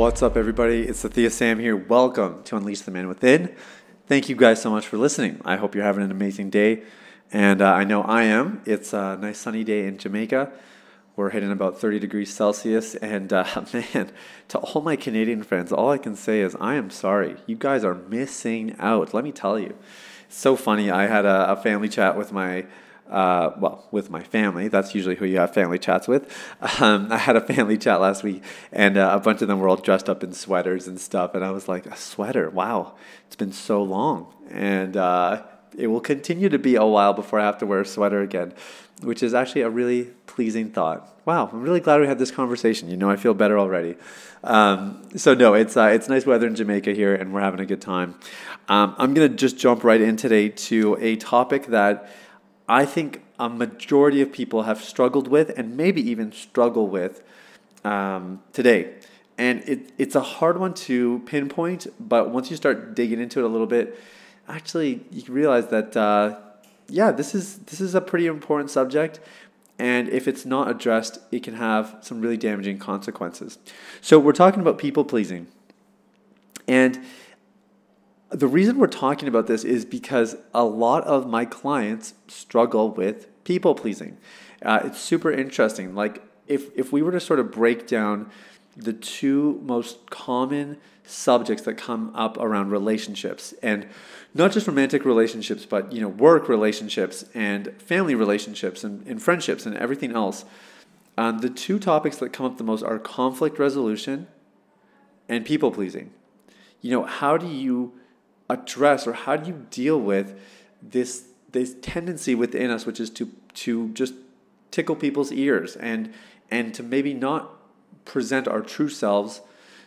What's 0.00 0.22
up, 0.22 0.34
everybody? 0.34 0.84
It's 0.88 1.02
Thea 1.02 1.28
Sam 1.28 1.58
here. 1.58 1.76
Welcome 1.76 2.42
to 2.44 2.56
Unleash 2.56 2.80
the 2.80 2.90
Man 2.90 3.06
Within. 3.06 3.54
Thank 4.06 4.30
you 4.30 4.34
guys 4.34 4.62
so 4.62 4.70
much 4.70 4.86
for 4.86 4.96
listening. 4.96 5.42
I 5.44 5.56
hope 5.56 5.74
you're 5.74 5.84
having 5.84 6.02
an 6.02 6.10
amazing 6.10 6.48
day. 6.48 6.84
And 7.30 7.60
uh, 7.60 7.70
I 7.70 7.84
know 7.84 8.00
I 8.00 8.22
am. 8.22 8.62
It's 8.64 8.94
a 8.94 9.18
nice 9.20 9.36
sunny 9.36 9.62
day 9.62 9.86
in 9.86 9.98
Jamaica. 9.98 10.52
We're 11.16 11.28
hitting 11.28 11.52
about 11.52 11.78
30 11.78 11.98
degrees 11.98 12.32
Celsius. 12.32 12.94
And 12.94 13.30
uh, 13.30 13.44
man, 13.74 14.10
to 14.48 14.58
all 14.60 14.80
my 14.80 14.96
Canadian 14.96 15.42
friends, 15.42 15.70
all 15.70 15.90
I 15.90 15.98
can 15.98 16.16
say 16.16 16.40
is 16.40 16.56
I 16.58 16.76
am 16.76 16.88
sorry. 16.88 17.36
You 17.44 17.56
guys 17.56 17.84
are 17.84 17.94
missing 17.94 18.76
out. 18.78 19.12
Let 19.12 19.22
me 19.22 19.32
tell 19.32 19.58
you. 19.58 19.76
It's 20.24 20.38
so 20.38 20.56
funny. 20.56 20.90
I 20.90 21.08
had 21.08 21.26
a, 21.26 21.52
a 21.52 21.56
family 21.56 21.90
chat 21.90 22.16
with 22.16 22.32
my 22.32 22.64
uh, 23.10 23.52
well, 23.58 23.86
with 23.90 24.08
my 24.08 24.22
family. 24.22 24.68
That's 24.68 24.94
usually 24.94 25.16
who 25.16 25.26
you 25.26 25.38
have 25.38 25.52
family 25.52 25.78
chats 25.78 26.08
with. 26.08 26.32
Um, 26.80 27.10
I 27.10 27.18
had 27.18 27.36
a 27.36 27.40
family 27.40 27.76
chat 27.76 28.00
last 28.00 28.22
week, 28.22 28.42
and 28.72 28.96
uh, 28.96 29.10
a 29.12 29.20
bunch 29.20 29.42
of 29.42 29.48
them 29.48 29.58
were 29.58 29.68
all 29.68 29.76
dressed 29.76 30.08
up 30.08 30.22
in 30.22 30.32
sweaters 30.32 30.86
and 30.86 31.00
stuff. 31.00 31.34
And 31.34 31.44
I 31.44 31.50
was 31.50 31.68
like, 31.68 31.86
a 31.86 31.96
sweater? 31.96 32.48
Wow, 32.48 32.94
it's 33.26 33.36
been 33.36 33.52
so 33.52 33.82
long. 33.82 34.32
And 34.50 34.96
uh, 34.96 35.42
it 35.76 35.88
will 35.88 36.00
continue 36.00 36.48
to 36.48 36.58
be 36.58 36.76
a 36.76 36.86
while 36.86 37.12
before 37.12 37.40
I 37.40 37.44
have 37.44 37.58
to 37.58 37.66
wear 37.66 37.80
a 37.80 37.86
sweater 37.86 38.22
again, 38.22 38.54
which 39.02 39.22
is 39.22 39.34
actually 39.34 39.62
a 39.62 39.70
really 39.70 40.04
pleasing 40.26 40.70
thought. 40.70 41.06
Wow, 41.26 41.50
I'm 41.52 41.62
really 41.62 41.80
glad 41.80 42.00
we 42.00 42.06
had 42.06 42.18
this 42.18 42.30
conversation. 42.30 42.88
You 42.88 42.96
know, 42.96 43.10
I 43.10 43.16
feel 43.16 43.34
better 43.34 43.58
already. 43.58 43.96
Um, 44.42 45.02
so 45.16 45.34
no, 45.34 45.54
it's 45.54 45.76
uh, 45.76 45.90
it's 45.92 46.08
nice 46.08 46.24
weather 46.24 46.46
in 46.46 46.54
Jamaica 46.54 46.92
here, 46.92 47.14
and 47.14 47.34
we're 47.34 47.42
having 47.42 47.60
a 47.60 47.66
good 47.66 47.82
time. 47.82 48.14
Um, 48.68 48.94
I'm 48.98 49.12
gonna 49.14 49.28
just 49.28 49.58
jump 49.58 49.84
right 49.84 50.00
in 50.00 50.16
today 50.16 50.48
to 50.48 50.96
a 51.00 51.16
topic 51.16 51.66
that 51.66 52.10
I 52.70 52.86
think 52.86 53.22
a 53.36 53.48
majority 53.48 54.22
of 54.22 54.32
people 54.32 54.62
have 54.62 54.80
struggled 54.80 55.26
with 55.26 55.50
and 55.58 55.76
maybe 55.76 56.00
even 56.08 56.30
struggle 56.30 56.86
with 56.86 57.20
um, 57.84 58.42
today. 58.52 58.94
And 59.36 59.68
it, 59.68 59.90
it's 59.98 60.14
a 60.14 60.20
hard 60.20 60.56
one 60.56 60.74
to 60.86 61.18
pinpoint, 61.26 61.88
but 61.98 62.30
once 62.30 62.48
you 62.48 62.56
start 62.56 62.94
digging 62.94 63.20
into 63.20 63.40
it 63.40 63.44
a 63.44 63.48
little 63.48 63.66
bit, 63.66 63.98
actually 64.46 65.04
you 65.10 65.24
realize 65.32 65.66
that 65.68 65.96
uh, 65.96 66.38
yeah, 66.88 67.10
this 67.10 67.34
is 67.34 67.58
this 67.58 67.80
is 67.80 67.96
a 67.96 68.00
pretty 68.00 68.26
important 68.26 68.70
subject, 68.70 69.18
and 69.78 70.08
if 70.08 70.28
it's 70.28 70.44
not 70.44 70.70
addressed, 70.70 71.18
it 71.32 71.42
can 71.42 71.54
have 71.54 71.96
some 72.02 72.20
really 72.20 72.36
damaging 72.36 72.78
consequences. 72.78 73.58
So 74.00 74.18
we're 74.20 74.32
talking 74.32 74.60
about 74.60 74.78
people 74.78 75.04
pleasing, 75.04 75.48
and 76.68 77.00
the 78.30 78.46
reason 78.46 78.78
we're 78.78 78.86
talking 78.86 79.28
about 79.28 79.46
this 79.46 79.64
is 79.64 79.84
because 79.84 80.36
a 80.54 80.64
lot 80.64 81.04
of 81.04 81.28
my 81.28 81.44
clients 81.44 82.14
struggle 82.28 82.90
with 82.90 83.26
people 83.44 83.74
pleasing. 83.74 84.16
Uh, 84.62 84.80
it's 84.84 85.00
super 85.00 85.30
interesting. 85.32 85.94
Like, 85.94 86.22
if, 86.46 86.76
if 86.76 86.92
we 86.92 87.02
were 87.02 87.12
to 87.12 87.20
sort 87.20 87.40
of 87.40 87.50
break 87.50 87.86
down 87.86 88.30
the 88.76 88.92
two 88.92 89.60
most 89.64 90.10
common 90.10 90.78
subjects 91.04 91.64
that 91.64 91.74
come 91.74 92.12
up 92.14 92.36
around 92.38 92.70
relationships 92.70 93.52
and 93.62 93.86
not 94.32 94.52
just 94.52 94.68
romantic 94.68 95.04
relationships 95.04 95.66
but 95.66 95.92
you 95.92 96.00
know 96.00 96.08
work 96.08 96.48
relationships 96.48 97.24
and 97.34 97.72
family 97.82 98.14
relationships 98.14 98.84
and, 98.84 99.04
and 99.08 99.20
friendships 99.20 99.66
and 99.66 99.76
everything 99.76 100.12
else 100.14 100.44
um, 101.18 101.38
the 101.38 101.50
two 101.50 101.80
topics 101.80 102.16
that 102.18 102.32
come 102.32 102.46
up 102.46 102.58
the 102.58 102.64
most 102.64 102.84
are 102.84 102.98
conflict 102.98 103.58
resolution 103.58 104.28
and 105.28 105.44
people 105.44 105.72
pleasing 105.72 106.12
you 106.80 106.92
know 106.92 107.04
how 107.04 107.36
do 107.36 107.48
you 107.48 107.92
address 108.50 109.06
or 109.06 109.12
how 109.12 109.36
do 109.36 109.48
you 109.48 109.66
deal 109.70 110.00
with 110.00 110.38
this 110.82 111.28
this 111.52 111.74
tendency 111.82 112.34
within 112.34 112.70
us 112.70 112.86
which 112.86 113.00
is 113.00 113.10
to 113.10 113.30
to 113.54 113.88
just 113.92 114.14
tickle 114.70 114.96
people's 114.96 115.32
ears 115.32 115.76
and 115.76 116.12
and 116.50 116.74
to 116.74 116.82
maybe 116.82 117.14
not 117.14 117.50
present 118.04 118.48
our 118.48 118.60
true 118.60 118.88
selves 118.88 119.40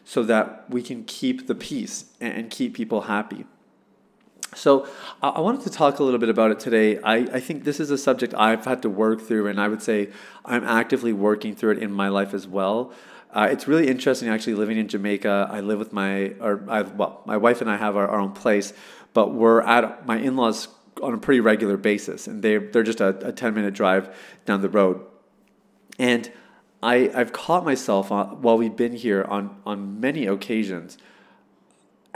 so 0.06 0.24
that 0.24 0.70
we 0.70 0.82
can 0.82 1.04
keep 1.06 1.48
the 1.48 1.56
peace 1.56 2.06
and, 2.20 2.50
keep 2.50 2.74
people 2.74 3.02
happy 3.02 3.46
so 4.56 4.88
I 5.22 5.40
wanted 5.40 5.62
to 5.62 5.70
talk 5.70 6.00
a 6.00 6.04
little 6.04 6.20
bit 6.20 6.30
about 6.30 6.52
it 6.52 6.60
today. 6.60 7.00
I, 7.00 7.16
I 7.16 7.40
think 7.40 7.64
this 7.64 7.80
is 7.80 7.90
a 7.90 7.98
subject 7.98 8.36
I've 8.36 8.66
had 8.66 8.84
to 8.84 8.90
work 8.90 9.22
through, 9.22 9.48
and 9.48 9.60
I 9.60 9.68
would 9.68 9.82
say 9.82 10.10
I'm 10.46 10.64
actively 10.64 11.12
working 11.12 11.56
through 11.56 11.72
it 11.72 11.78
in 11.80 11.92
my 11.92 12.10
life 12.10 12.36
as 12.36 12.48
well. 12.48 12.94
Uh, 13.34 13.48
it's 13.52 13.68
really 13.68 13.88
interesting 13.88 14.30
actually 14.30 14.54
living 14.54 14.78
in 14.78 14.88
Jamaica. 14.88 15.50
I 15.52 15.62
live 15.62 15.80
with 15.80 15.92
my, 15.92 16.36
or 16.40 16.64
I 16.70 16.84
well, 16.84 17.24
my 17.26 17.38
wife 17.38 17.62
and 17.62 17.70
I 17.70 17.78
have 17.78 17.98
our, 17.98 18.08
our 18.08 18.20
own 18.20 18.32
place, 18.32 18.74
but 19.14 19.34
we're 19.34 19.62
at 19.62 20.06
my 20.06 20.18
in 20.18 20.36
laws 20.36 20.68
on 21.02 21.14
a 21.14 21.18
pretty 21.18 21.40
regular 21.40 21.76
basis, 21.76 22.28
and 22.28 22.44
they 22.44 22.58
they're 22.58 22.84
just 22.84 23.02
a, 23.02 23.28
a 23.28 23.32
ten 23.32 23.56
minute 23.56 23.74
drive 23.74 24.16
down 24.46 24.62
the 24.62 24.70
road, 24.70 25.02
and 25.98 26.32
I 26.84 27.10
I've 27.16 27.34
caught 27.34 27.66
myself 27.66 28.12
on, 28.12 28.28
uh, 28.28 28.30
while 28.36 28.58
we've 28.58 28.76
been 28.76 28.94
here 28.94 29.24
on 29.24 29.58
on 29.66 30.00
many 30.00 30.28
occasions 30.28 31.00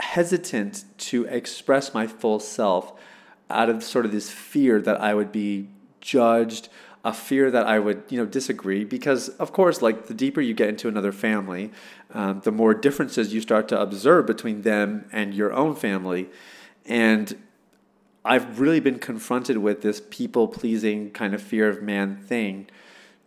hesitant 0.00 0.84
to 0.96 1.24
express 1.24 1.92
my 1.92 2.06
full 2.06 2.38
self 2.38 2.92
out 3.50 3.68
of 3.68 3.82
sort 3.82 4.04
of 4.04 4.12
this 4.12 4.30
fear 4.30 4.80
that 4.80 5.00
I 5.00 5.14
would 5.14 5.32
be 5.32 5.68
judged 6.00 6.68
a 7.08 7.12
fear 7.12 7.50
that 7.50 7.66
I 7.66 7.78
would, 7.78 8.02
you 8.10 8.18
know, 8.18 8.26
disagree 8.26 8.84
because, 8.84 9.30
of 9.30 9.50
course, 9.50 9.80
like 9.80 10.08
the 10.08 10.14
deeper 10.14 10.42
you 10.42 10.52
get 10.52 10.68
into 10.68 10.88
another 10.88 11.10
family, 11.10 11.72
um, 12.12 12.40
the 12.44 12.52
more 12.52 12.74
differences 12.74 13.32
you 13.32 13.40
start 13.40 13.66
to 13.68 13.80
observe 13.80 14.26
between 14.26 14.60
them 14.60 15.08
and 15.10 15.32
your 15.32 15.50
own 15.54 15.74
family. 15.74 16.28
And 16.84 17.34
I've 18.26 18.60
really 18.60 18.80
been 18.80 18.98
confronted 18.98 19.56
with 19.56 19.80
this 19.80 20.02
people 20.10 20.48
pleasing 20.48 21.10
kind 21.12 21.32
of 21.34 21.40
fear 21.40 21.70
of 21.70 21.82
man 21.82 22.18
thing, 22.18 22.68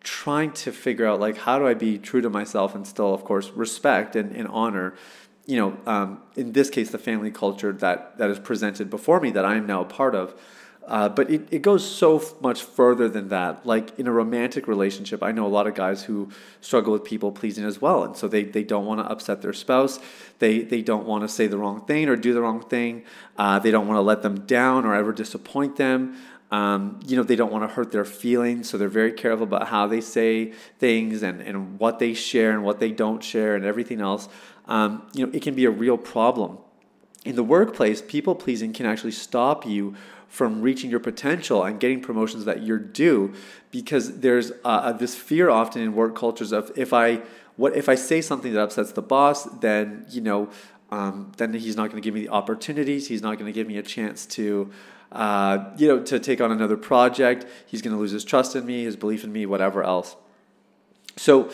trying 0.04 0.52
to 0.52 0.72
figure 0.72 1.08
out 1.08 1.20
like 1.20 1.38
how 1.38 1.58
do 1.58 1.66
I 1.66 1.74
be 1.74 1.98
true 1.98 2.22
to 2.22 2.30
myself 2.30 2.76
and 2.76 2.86
still, 2.86 3.16
of 3.16 3.24
course, 3.24 3.50
respect 3.50 4.16
and, 4.16 4.32
and 4.36 4.48
honor. 4.50 4.94
You 5.48 5.58
know, 5.58 5.78
um, 5.88 6.22
in 6.36 6.52
this 6.52 6.70
case, 6.70 6.92
the 6.92 7.00
family 7.00 7.32
culture 7.32 7.74
that 7.74 8.20
that 8.20 8.30
is 8.30 8.38
presented 8.38 8.92
before 8.92 9.20
me 9.20 9.32
that 9.32 9.44
I 9.44 9.56
am 9.56 9.66
now 9.66 9.82
a 9.82 9.86
part 9.86 10.14
of. 10.14 10.36
Uh, 10.88 11.08
but 11.08 11.30
it, 11.30 11.48
it 11.52 11.62
goes 11.62 11.90
so 11.90 12.18
f- 12.18 12.34
much 12.42 12.64
further 12.64 13.08
than 13.08 13.30
that. 13.30 13.66
Like 13.66 13.98
in 14.00 14.08
a 14.08 14.12
romantic 14.12 14.68
relationship, 14.68 15.22
I 15.22 15.32
know 15.32 15.46
a 15.46 15.50
lot 15.50 15.68
of 15.68 15.76
guys 15.76 16.04
who 16.04 16.30
struggle 16.60 16.92
with 16.92 17.04
people 17.04 17.32
pleasing 17.32 17.66
as 17.66 17.80
well. 17.80 18.04
And 18.04 18.18
so 18.18 18.28
they, 18.28 18.44
they 18.44 18.64
don't 18.64 18.86
want 18.86 19.00
to 19.00 19.06
upset 19.06 19.42
their 19.42 19.54
spouse. 19.54 20.00
They, 20.40 20.60
they 20.62 20.82
don't 20.82 21.06
want 21.06 21.24
to 21.24 21.28
say 21.28 21.48
the 21.48 21.58
wrong 21.58 21.86
thing 21.86 22.10
or 22.10 22.16
do 22.16 22.34
the 22.34 22.42
wrong 22.42 22.62
thing. 22.62 23.04
Uh, 23.38 23.60
they 23.60 23.72
don't 23.72 23.88
want 23.88 23.98
to 23.98 24.02
let 24.02 24.24
them 24.24 24.42
down 24.42 24.86
or 24.86 24.96
ever 24.96 25.14
disappoint 25.14 25.76
them. 25.76 26.18
Um, 26.50 27.00
you 27.06 27.16
know, 27.16 27.24
they 27.24 27.38
don't 27.38 27.52
want 27.52 27.64
to 27.64 27.74
hurt 27.74 27.92
their 27.92 28.04
feelings. 28.04 28.70
So 28.70 28.78
they're 28.78 28.90
very 28.90 29.14
careful 29.14 29.44
about 29.44 29.70
how 29.70 29.88
they 29.88 30.02
say 30.02 30.52
things 30.80 31.24
and, 31.24 31.42
and 31.42 31.80
what 31.80 32.00
they 32.00 32.14
share 32.14 32.52
and 32.52 32.64
what 32.64 32.80
they 32.80 32.92
don't 32.92 33.24
share 33.24 33.56
and 33.56 33.64
everything 33.64 34.02
else. 34.02 34.28
Um, 34.66 35.08
you 35.14 35.26
know, 35.26 35.32
it 35.32 35.42
can 35.42 35.54
be 35.54 35.66
a 35.66 35.72
real 35.72 35.98
problem. 35.98 36.58
In 37.26 37.36
the 37.36 37.44
workplace, 37.44 38.02
people 38.02 38.34
pleasing 38.34 38.74
can 38.74 38.86
actually 38.86 39.12
stop 39.12 39.66
you 39.66 39.96
from 40.28 40.62
reaching 40.62 40.90
your 40.90 41.00
potential 41.00 41.64
and 41.64 41.80
getting 41.80 42.02
promotions 42.02 42.46
that 42.46 42.64
you're 42.64 42.80
due 42.80 43.34
because 43.70 44.20
there's 44.20 44.52
uh, 44.64 44.94
this 44.94 45.14
fear 45.14 45.50
often 45.50 45.82
in 45.82 45.94
work 45.94 46.16
cultures 46.16 46.52
of 46.52 46.72
if 46.78 46.94
I 46.94 47.22
what 47.58 47.76
if 47.76 47.90
I 47.90 47.96
say 47.96 48.22
something 48.22 48.54
that 48.54 48.62
upsets 48.62 48.94
the 48.94 49.02
boss 49.02 49.44
then 49.60 50.06
you 50.10 50.22
know 50.22 50.50
um, 50.90 51.32
then 51.38 51.54
he's 51.54 51.76
not 51.76 51.90
going 51.90 52.02
to 52.02 52.06
give 52.06 52.14
me 52.14 52.22
the 52.22 52.30
opportunities. 52.30 53.08
He's 53.08 53.22
not 53.22 53.38
going 53.38 53.46
to 53.46 53.52
give 53.52 53.68
me 53.68 53.78
a 53.78 53.84
chance 53.84 54.26
to 54.28 54.72
uh, 55.12 55.66
you 55.78 55.88
know 55.88 56.02
to 56.04 56.18
take 56.18 56.40
on 56.40 56.52
another 56.52 56.78
project. 56.78 57.46
He's 57.66 57.82
going 57.82 57.94
to 57.94 58.00
lose 58.00 58.12
his 58.12 58.24
trust 58.24 58.56
in 58.56 58.66
me 58.66 58.86
his 58.86 58.96
belief 58.96 59.24
in 59.24 59.34
me 59.34 59.46
whatever 59.46 59.84
else. 59.84 60.16
So 61.18 61.52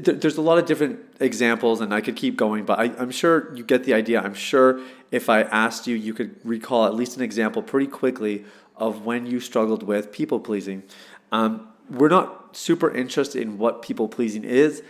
th- 0.00 0.20
there's 0.20 0.36
a 0.36 0.42
lot 0.42 0.58
of 0.58 0.66
different 0.66 1.00
examples, 1.20 1.80
and 1.80 1.92
I 1.92 2.00
could 2.00 2.16
keep 2.16 2.36
going, 2.36 2.64
but 2.64 2.78
I, 2.78 2.84
I'm 2.98 3.10
sure 3.10 3.54
you 3.54 3.64
get 3.64 3.84
the 3.84 3.94
idea. 3.94 4.20
I'm 4.20 4.34
sure 4.34 4.80
if 5.10 5.28
I 5.28 5.42
asked 5.42 5.86
you, 5.86 5.96
you 5.96 6.14
could 6.14 6.36
recall 6.44 6.86
at 6.86 6.94
least 6.94 7.16
an 7.16 7.22
example 7.22 7.62
pretty 7.62 7.86
quickly 7.86 8.44
of 8.76 9.04
when 9.04 9.26
you 9.26 9.40
struggled 9.40 9.82
with 9.82 10.12
people 10.12 10.40
pleasing. 10.40 10.82
Um, 11.30 11.68
we're 11.90 12.08
not 12.08 12.56
super 12.56 12.90
interested 12.90 13.42
in 13.42 13.58
what 13.58 13.82
people 13.82 14.08
pleasing 14.08 14.44
is. 14.44 14.82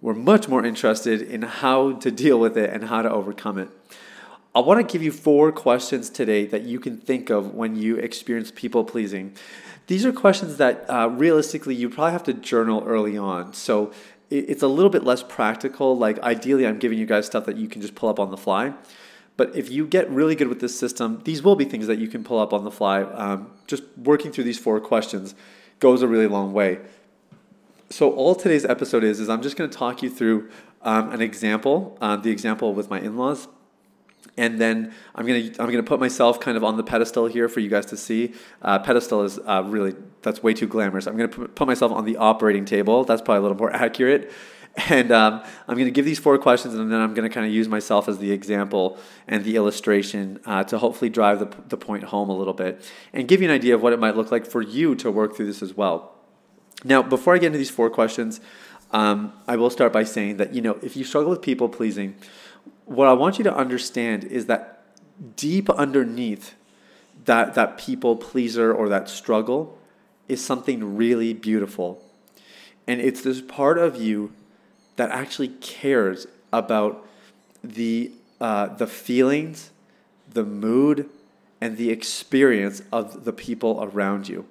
We're 0.00 0.14
much 0.14 0.48
more 0.48 0.64
interested 0.64 1.22
in 1.22 1.42
how 1.42 1.92
to 1.92 2.10
deal 2.10 2.38
with 2.38 2.58
it 2.58 2.70
and 2.70 2.84
how 2.84 3.02
to 3.02 3.10
overcome 3.10 3.58
it. 3.58 3.70
I 4.54 4.60
want 4.60 4.86
to 4.86 4.92
give 4.92 5.02
you 5.02 5.10
four 5.10 5.50
questions 5.50 6.10
today 6.10 6.46
that 6.46 6.62
you 6.62 6.78
can 6.78 6.98
think 6.98 7.28
of 7.28 7.54
when 7.54 7.74
you 7.74 7.96
experience 7.96 8.52
people 8.54 8.84
pleasing. 8.84 9.34
These 9.86 10.06
are 10.06 10.12
questions 10.12 10.58
that 10.58 10.88
uh, 10.88 11.08
realistically 11.10 11.74
you 11.74 11.90
probably 11.90 12.12
have 12.12 12.22
to 12.24 12.34
journal 12.34 12.84
early 12.86 13.18
on. 13.18 13.52
So 13.52 13.92
it's 14.30 14.62
a 14.62 14.68
little 14.68 14.90
bit 14.90 15.04
less 15.04 15.22
practical. 15.22 15.96
Like 15.96 16.18
ideally, 16.20 16.66
I'm 16.66 16.78
giving 16.78 16.98
you 16.98 17.06
guys 17.06 17.26
stuff 17.26 17.46
that 17.46 17.56
you 17.56 17.68
can 17.68 17.82
just 17.82 17.94
pull 17.94 18.08
up 18.08 18.18
on 18.18 18.30
the 18.30 18.36
fly. 18.36 18.74
But 19.36 19.54
if 19.56 19.70
you 19.70 19.86
get 19.86 20.08
really 20.10 20.36
good 20.36 20.48
with 20.48 20.60
this 20.60 20.78
system, 20.78 21.20
these 21.24 21.42
will 21.42 21.56
be 21.56 21.64
things 21.64 21.86
that 21.88 21.98
you 21.98 22.08
can 22.08 22.22
pull 22.22 22.38
up 22.38 22.52
on 22.52 22.64
the 22.64 22.70
fly. 22.70 23.02
Um, 23.02 23.50
just 23.66 23.82
working 23.96 24.30
through 24.30 24.44
these 24.44 24.58
four 24.58 24.80
questions 24.80 25.34
goes 25.80 26.02
a 26.02 26.08
really 26.08 26.28
long 26.28 26.52
way. 26.52 26.78
So 27.90 28.12
all 28.12 28.34
today's 28.34 28.64
episode 28.64 29.04
is 29.04 29.20
is 29.20 29.28
I'm 29.28 29.42
just 29.42 29.56
going 29.56 29.68
to 29.68 29.76
talk 29.76 30.02
you 30.02 30.10
through 30.10 30.50
um, 30.82 31.12
an 31.12 31.20
example, 31.20 31.98
uh, 32.00 32.16
the 32.16 32.30
example 32.30 32.74
with 32.74 32.90
my 32.90 33.00
in-laws, 33.00 33.48
and 34.36 34.60
then 34.60 34.92
I'm 35.14 35.26
gonna 35.26 35.50
I'm 35.58 35.70
gonna 35.70 35.82
put 35.82 36.00
myself 36.00 36.40
kind 36.40 36.56
of 36.56 36.64
on 36.64 36.76
the 36.76 36.82
pedestal 36.82 37.26
here 37.26 37.48
for 37.48 37.60
you 37.60 37.68
guys 37.68 37.86
to 37.86 37.96
see. 37.96 38.34
Uh, 38.62 38.78
pedestal 38.78 39.22
is 39.22 39.38
uh, 39.38 39.62
really 39.64 39.94
that's 40.22 40.42
way 40.42 40.54
too 40.54 40.66
glamorous. 40.66 41.06
I'm 41.06 41.16
gonna 41.16 41.28
put 41.28 41.66
myself 41.66 41.92
on 41.92 42.04
the 42.04 42.16
operating 42.16 42.64
table. 42.64 43.04
That's 43.04 43.22
probably 43.22 43.38
a 43.38 43.42
little 43.42 43.58
more 43.58 43.72
accurate. 43.74 44.32
And 44.88 45.12
um, 45.12 45.40
I'm 45.68 45.76
to 45.76 45.90
give 45.90 46.04
these 46.04 46.18
four 46.18 46.36
questions, 46.36 46.74
and 46.74 46.90
then 46.90 47.00
I'm 47.00 47.14
to 47.14 47.28
kind 47.28 47.46
of 47.46 47.52
use 47.52 47.68
myself 47.68 48.08
as 48.08 48.18
the 48.18 48.32
example 48.32 48.98
and 49.28 49.44
the 49.44 49.54
illustration 49.54 50.40
uh, 50.46 50.64
to 50.64 50.78
hopefully 50.78 51.08
drive 51.08 51.38
the, 51.38 51.48
the 51.68 51.76
point 51.76 52.02
home 52.02 52.28
a 52.28 52.36
little 52.36 52.54
bit 52.54 52.84
and 53.12 53.28
give 53.28 53.40
you 53.40 53.48
an 53.48 53.54
idea 53.54 53.76
of 53.76 53.82
what 53.82 53.92
it 53.92 54.00
might 54.00 54.16
look 54.16 54.32
like 54.32 54.44
for 54.44 54.60
you 54.60 54.96
to 54.96 55.12
work 55.12 55.36
through 55.36 55.46
this 55.46 55.62
as 55.62 55.76
well. 55.76 56.16
Now, 56.82 57.02
before 57.02 57.36
I 57.36 57.38
get 57.38 57.46
into 57.46 57.58
these 57.58 57.70
four 57.70 57.88
questions, 57.88 58.40
um, 58.90 59.32
I 59.46 59.54
will 59.56 59.70
start 59.70 59.92
by 59.92 60.02
saying 60.02 60.38
that, 60.38 60.54
you 60.54 60.60
know, 60.60 60.76
if 60.82 60.96
you 60.96 61.04
struggle 61.04 61.30
with 61.30 61.40
people 61.40 61.68
pleasing, 61.68 62.16
what 62.86 63.08
I 63.08 63.12
want 63.12 63.38
you 63.38 63.44
to 63.44 63.54
understand 63.54 64.24
is 64.24 64.46
that 64.46 64.84
deep 65.36 65.70
underneath 65.70 66.54
that, 67.24 67.54
that 67.54 67.78
people 67.78 68.16
pleaser 68.16 68.72
or 68.72 68.88
that 68.88 69.08
struggle 69.08 69.78
is 70.28 70.44
something 70.44 70.96
really 70.96 71.32
beautiful. 71.32 72.02
And 72.86 73.00
it's 73.00 73.22
this 73.22 73.40
part 73.40 73.78
of 73.78 73.96
you 73.96 74.32
that 74.96 75.10
actually 75.10 75.48
cares 75.48 76.26
about 76.52 77.06
the, 77.62 78.12
uh, 78.40 78.68
the 78.68 78.86
feelings, 78.86 79.70
the 80.30 80.44
mood, 80.44 81.08
and 81.60 81.76
the 81.76 81.90
experience 81.90 82.82
of 82.92 83.24
the 83.24 83.32
people 83.32 83.82
around 83.82 84.28
you. 84.28 84.46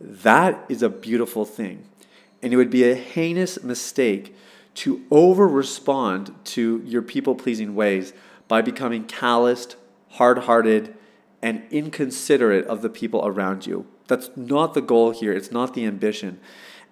That 0.00 0.64
is 0.68 0.82
a 0.82 0.88
beautiful 0.88 1.44
thing. 1.44 1.84
And 2.42 2.52
it 2.52 2.56
would 2.56 2.70
be 2.70 2.90
a 2.90 2.94
heinous 2.94 3.62
mistake 3.62 4.34
to 4.74 5.04
over 5.10 5.46
respond 5.48 6.34
to 6.44 6.82
your 6.84 7.02
people 7.02 7.34
pleasing 7.34 7.74
ways 7.74 8.12
by 8.48 8.62
becoming 8.62 9.04
calloused, 9.04 9.76
hard 10.10 10.40
hearted, 10.40 10.94
and 11.42 11.62
inconsiderate 11.70 12.66
of 12.66 12.82
the 12.82 12.90
people 12.90 13.26
around 13.26 13.66
you. 13.66 13.86
That's 14.08 14.30
not 14.36 14.74
the 14.74 14.82
goal 14.82 15.10
here, 15.10 15.32
it's 15.32 15.52
not 15.52 15.74
the 15.74 15.84
ambition. 15.84 16.40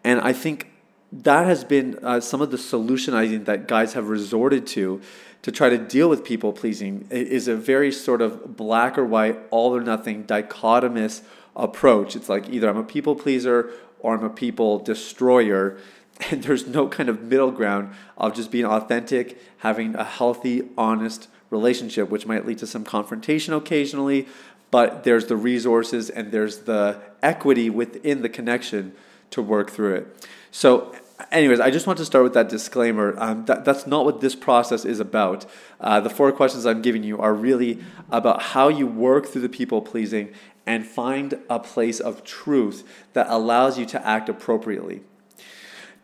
And 0.05 0.21
I 0.21 0.33
think 0.33 0.71
that 1.13 1.47
has 1.47 1.65
been 1.65 1.99
uh, 2.03 2.21
some 2.21 2.41
of 2.41 2.51
the 2.51 2.57
solutionizing 2.57 3.47
that 3.47 3.67
guys 3.67 3.95
have 3.95 4.09
resorted 4.09 4.67
to 4.69 5.01
to 5.43 5.53
try 5.53 5.69
to 5.69 5.79
deal 5.79 6.09
with 6.09 6.25
people 6.25 6.53
pleasing 6.53 7.07
is 7.11 7.49
a 7.49 7.55
very 7.55 7.93
sort 7.93 8.21
of 8.21 8.57
black 8.57 8.99
or 8.99 9.05
white, 9.05 9.39
all 9.51 9.75
or 9.75 9.81
nothing, 9.81 10.25
dichotomous 10.25 11.23
approach. 11.55 12.17
It's 12.17 12.29
like 12.29 12.49
either 12.49 12.69
I'm 12.69 12.77
a 12.77 12.85
people 12.85 13.15
pleaser 13.15 13.71
or 14.01 14.17
I'm 14.17 14.25
a 14.25 14.31
people 14.31 14.79
destroyer. 14.79 15.79
And 16.31 16.43
there's 16.43 16.67
no 16.67 16.89
kind 16.89 17.09
of 17.09 17.23
middle 17.23 17.53
ground 17.53 17.95
of 18.17 18.35
just 18.35 18.51
being 18.51 18.65
authentic, 18.65 19.41
having 19.59 19.95
a 19.95 20.05
healthy, 20.05 20.69
honest 20.77 21.29
relationship, 21.51 22.11
which 22.11 22.27
might 22.27 22.45
lead 22.45 22.59
to 22.59 22.67
some 22.67 22.85
confrontation 22.85 23.55
occasionally, 23.55 24.27
but 24.71 25.05
there's 25.05 25.27
the 25.27 25.37
resources 25.37 26.11
and 26.11 26.33
there's 26.33 26.59
the 26.61 27.01
equity 27.23 27.71
within 27.71 28.23
the 28.23 28.29
connection 28.29 28.93
to 29.31 29.41
work 29.41 29.71
through 29.71 29.95
it. 29.95 30.29
So, 30.51 30.95
anyways, 31.31 31.61
I 31.61 31.71
just 31.71 31.87
want 31.87 31.99
to 31.99 32.05
start 32.05 32.25
with 32.25 32.35
that 32.35 32.49
disclaimer. 32.49 33.15
Um, 33.19 33.45
that, 33.47 33.65
that's 33.65 33.87
not 33.87 34.05
what 34.05 34.21
this 34.21 34.35
process 34.35 34.85
is 34.85 35.01
about. 35.01 35.47
Uh, 35.81 36.01
the 36.01 36.11
four 36.11 36.33
questions 36.33 36.67
I'm 36.67 36.83
giving 36.83 37.03
you 37.03 37.19
are 37.19 37.35
really 37.35 37.79
about 38.11 38.43
how 38.43 38.69
you 38.69 38.87
work 38.87 39.27
through 39.27 39.43
the 39.43 39.49
people 39.49 39.83
pleasing 39.83 40.33
and 40.67 40.87
find 40.87 41.41
a 41.49 41.59
place 41.59 41.99
of 42.01 42.25
truth 42.25 42.87
that 43.15 43.27
allows 43.31 43.79
you 43.79 43.87
to 43.87 44.07
act 44.07 44.29
appropriately. 44.29 45.01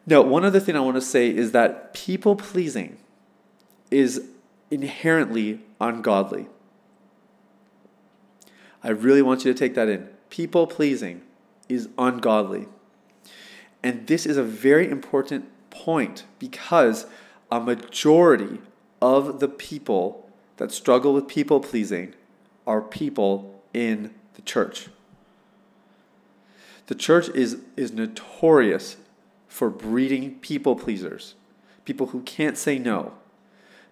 Now, 0.07 0.23
one 0.23 0.45
other 0.45 0.61
thing 0.61 0.77
I 0.77 0.81
want 0.81 0.97
to 0.97 1.01
say 1.01 1.35
is 1.35 1.53
that 1.53 1.95
people 1.95 2.37
pleasing 2.37 2.99
is 3.91 4.29
inherently 4.71 5.61
ungodly. 5.81 6.47
I 8.83 8.91
really 8.91 9.23
want 9.23 9.45
you 9.45 9.53
to 9.53 9.59
take 9.59 9.75
that 9.75 9.89
in. 9.89 10.09
People 10.29 10.67
pleasing 10.67 11.23
is 11.69 11.89
ungodly. 11.97 12.67
And 13.83 14.07
this 14.07 14.27
is 14.27 14.37
a 14.37 14.43
very 14.43 14.91
important 14.91 15.47
point 15.71 16.25
because 16.39 17.07
a 17.51 17.61
majority 17.61 18.61
of 19.01 19.41
the 19.41 19.49
people 19.49 20.29
that 20.57 20.71
struggle 20.71 21.15
with 21.15 21.29
people 21.29 21.61
pleasing 21.61 22.15
are 22.67 22.81
people 22.81 23.63
in 23.73 24.15
the 24.35 24.43
church. 24.43 24.89
The 26.87 26.95
church 26.95 27.29
is, 27.31 27.59
is 27.77 27.93
notorious 27.93 28.97
for 29.55 29.71
breeding 29.71 30.35
people 30.41 30.75
pleasers, 30.75 31.37
people 31.85 32.09
who 32.09 32.21
can't 32.23 32.59
say 32.59 32.77
no, 32.77 33.13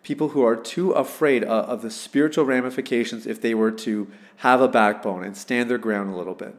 people 0.02 0.30
who 0.30 0.44
are 0.44 0.56
too 0.56 0.90
afraid 0.90 1.44
of, 1.44 1.68
of 1.68 1.82
the 1.82 1.90
spiritual 1.90 2.44
ramifications 2.44 3.26
if 3.28 3.40
they 3.40 3.54
were 3.54 3.70
to 3.70 4.10
have 4.38 4.60
a 4.60 4.66
backbone 4.66 5.22
and 5.22 5.36
stand 5.36 5.70
their 5.70 5.78
ground 5.78 6.12
a 6.12 6.16
little 6.16 6.34
bit 6.34 6.56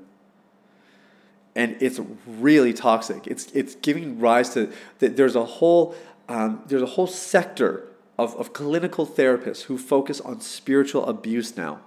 and 1.55 1.75
it's 1.79 1.99
really 2.25 2.73
toxic. 2.73 3.27
It's 3.27 3.51
it's 3.51 3.75
giving 3.75 4.19
rise 4.19 4.53
to 4.53 4.71
that. 4.99 5.17
There's 5.17 5.35
a 5.35 5.45
whole 5.45 5.95
um, 6.27 6.63
there's 6.67 6.81
a 6.81 6.87
whole 6.87 7.05
sector 7.05 7.87
of, 8.17 8.35
of 8.37 8.53
clinical 8.53 9.05
therapists 9.05 9.63
who 9.63 9.77
focus 9.77 10.21
on 10.21 10.41
spiritual 10.41 11.05
abuse 11.05 11.55
now. 11.55 11.81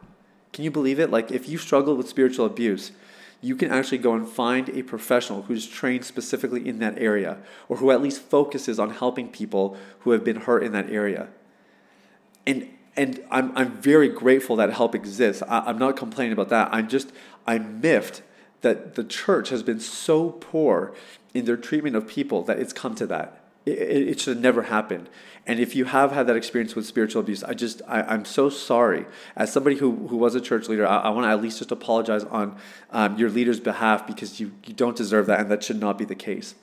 Can 0.52 0.64
you 0.64 0.70
believe 0.70 1.00
it? 1.00 1.10
Like 1.10 1.32
if 1.32 1.48
you 1.48 1.58
struggle 1.58 1.96
with 1.96 2.08
spiritual 2.08 2.46
abuse, 2.46 2.92
you 3.40 3.54
can 3.56 3.70
actually 3.70 3.98
go 3.98 4.14
and 4.14 4.28
find 4.28 4.68
a 4.70 4.82
professional 4.82 5.42
who's 5.42 5.66
trained 5.66 6.04
specifically 6.04 6.66
in 6.66 6.78
that 6.78 6.98
area, 6.98 7.38
or 7.68 7.76
who 7.76 7.90
at 7.90 8.02
least 8.02 8.20
focuses 8.20 8.78
on 8.78 8.90
helping 8.90 9.28
people 9.28 9.76
who 10.00 10.10
have 10.12 10.24
been 10.24 10.36
hurt 10.36 10.62
in 10.62 10.72
that 10.72 10.90
area. 10.90 11.28
And 12.46 12.68
and 12.96 13.22
I'm 13.30 13.56
I'm 13.56 13.72
very 13.72 14.08
grateful 14.08 14.56
that 14.56 14.72
help 14.72 14.94
exists. 14.94 15.42
I, 15.46 15.60
I'm 15.60 15.78
not 15.78 15.96
complaining 15.96 16.32
about 16.32 16.48
that. 16.48 16.70
I'm 16.72 16.88
just 16.88 17.12
I'm 17.46 17.80
miffed 17.80 18.22
that 18.62 18.94
the 18.94 19.04
church 19.04 19.50
has 19.50 19.62
been 19.62 19.80
so 19.80 20.30
poor 20.30 20.94
in 21.34 21.44
their 21.44 21.56
treatment 21.56 21.94
of 21.94 22.08
people 22.08 22.42
that 22.44 22.58
it's 22.58 22.72
come 22.72 22.94
to 22.96 23.06
that. 23.06 23.35
It, 23.66 24.08
it, 24.08 24.20
should 24.20 24.40
never 24.40 24.62
happened. 24.62 25.08
And 25.44 25.58
if 25.58 25.74
you 25.74 25.86
have 25.86 26.12
had 26.12 26.28
that 26.28 26.36
experience 26.36 26.76
with 26.76 26.86
spiritual 26.86 27.20
abuse, 27.20 27.42
I 27.42 27.52
just, 27.52 27.82
I, 27.88 28.14
am 28.14 28.24
so 28.24 28.48
sorry. 28.48 29.06
As 29.34 29.52
somebody 29.52 29.76
who, 29.76 30.06
who 30.06 30.16
was 30.16 30.36
a 30.36 30.40
church 30.40 30.68
leader, 30.68 30.86
I, 30.86 30.98
I 30.98 31.10
want 31.10 31.24
to 31.24 31.30
at 31.30 31.42
least 31.42 31.58
just 31.58 31.72
apologize 31.72 32.22
on 32.24 32.56
um, 32.90 33.18
your 33.18 33.28
leader's 33.28 33.58
behalf 33.58 34.06
because 34.06 34.38
you, 34.40 34.52
you 34.64 34.72
don't 34.72 34.96
deserve 34.96 35.26
that 35.26 35.40
and 35.40 35.50
that 35.50 35.64
should 35.64 35.80
not 35.80 35.98
be 35.98 36.04
the 36.04 36.14
case. 36.14 36.54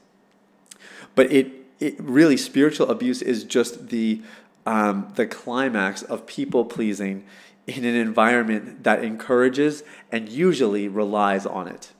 But 1.14 1.32
it, 1.32 1.52
it 1.80 1.96
really, 2.00 2.38
spiritual 2.38 2.90
abuse 2.90 3.22
is 3.22 3.44
just 3.44 3.90
the, 3.90 4.22
um, 4.66 5.12
the 5.16 5.26
climax 5.26 6.04
of 6.04 6.26
people 6.26 6.64
pleasing 6.64 7.26
in 7.68 7.86
an 7.86 7.96
environment 7.96 8.84
that 8.84 9.04
encourages 9.04 9.84
and 10.12 10.30
usually 10.30 10.88
relies 10.88 11.46
on 11.46 11.68
it. 11.68 11.92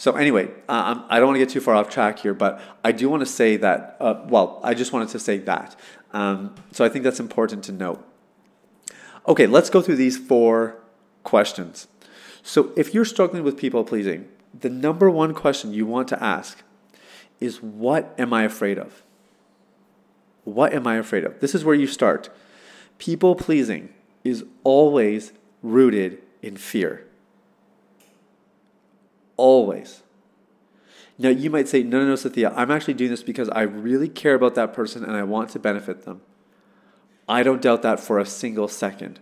So, 0.00 0.12
anyway, 0.12 0.48
uh, 0.66 1.02
I 1.10 1.18
don't 1.18 1.26
want 1.26 1.34
to 1.34 1.40
get 1.40 1.50
too 1.50 1.60
far 1.60 1.74
off 1.74 1.90
track 1.90 2.20
here, 2.20 2.32
but 2.32 2.58
I 2.82 2.90
do 2.90 3.10
want 3.10 3.20
to 3.20 3.26
say 3.26 3.58
that, 3.58 3.98
uh, 4.00 4.22
well, 4.28 4.58
I 4.64 4.72
just 4.72 4.94
wanted 4.94 5.10
to 5.10 5.18
say 5.18 5.36
that. 5.40 5.76
Um, 6.14 6.54
so, 6.72 6.86
I 6.86 6.88
think 6.88 7.04
that's 7.04 7.20
important 7.20 7.64
to 7.64 7.72
note. 7.72 8.02
Okay, 9.28 9.46
let's 9.46 9.68
go 9.68 9.82
through 9.82 9.96
these 9.96 10.16
four 10.16 10.78
questions. 11.22 11.86
So, 12.42 12.72
if 12.78 12.94
you're 12.94 13.04
struggling 13.04 13.42
with 13.42 13.58
people 13.58 13.84
pleasing, 13.84 14.26
the 14.58 14.70
number 14.70 15.10
one 15.10 15.34
question 15.34 15.74
you 15.74 15.84
want 15.84 16.08
to 16.08 16.24
ask 16.24 16.62
is 17.38 17.62
What 17.62 18.14
am 18.16 18.32
I 18.32 18.44
afraid 18.44 18.78
of? 18.78 19.02
What 20.44 20.72
am 20.72 20.86
I 20.86 20.94
afraid 20.94 21.24
of? 21.24 21.40
This 21.40 21.54
is 21.54 21.62
where 21.62 21.74
you 21.74 21.86
start. 21.86 22.30
People 22.96 23.34
pleasing 23.34 23.92
is 24.24 24.46
always 24.64 25.34
rooted 25.62 26.22
in 26.40 26.56
fear. 26.56 27.06
Always. 29.40 30.02
Now, 31.16 31.30
you 31.30 31.48
might 31.48 31.66
say, 31.66 31.82
no, 31.82 32.00
no, 32.00 32.08
no, 32.08 32.14
Sathya, 32.14 32.52
I'm 32.54 32.70
actually 32.70 32.92
doing 32.92 33.10
this 33.10 33.22
because 33.22 33.48
I 33.48 33.62
really 33.62 34.06
care 34.06 34.34
about 34.34 34.54
that 34.56 34.74
person 34.74 35.02
and 35.02 35.16
I 35.16 35.22
want 35.22 35.48
to 35.50 35.58
benefit 35.58 36.04
them. 36.04 36.20
I 37.26 37.42
don't 37.42 37.62
doubt 37.62 37.80
that 37.80 38.00
for 38.00 38.18
a 38.18 38.26
single 38.26 38.68
second. 38.68 39.18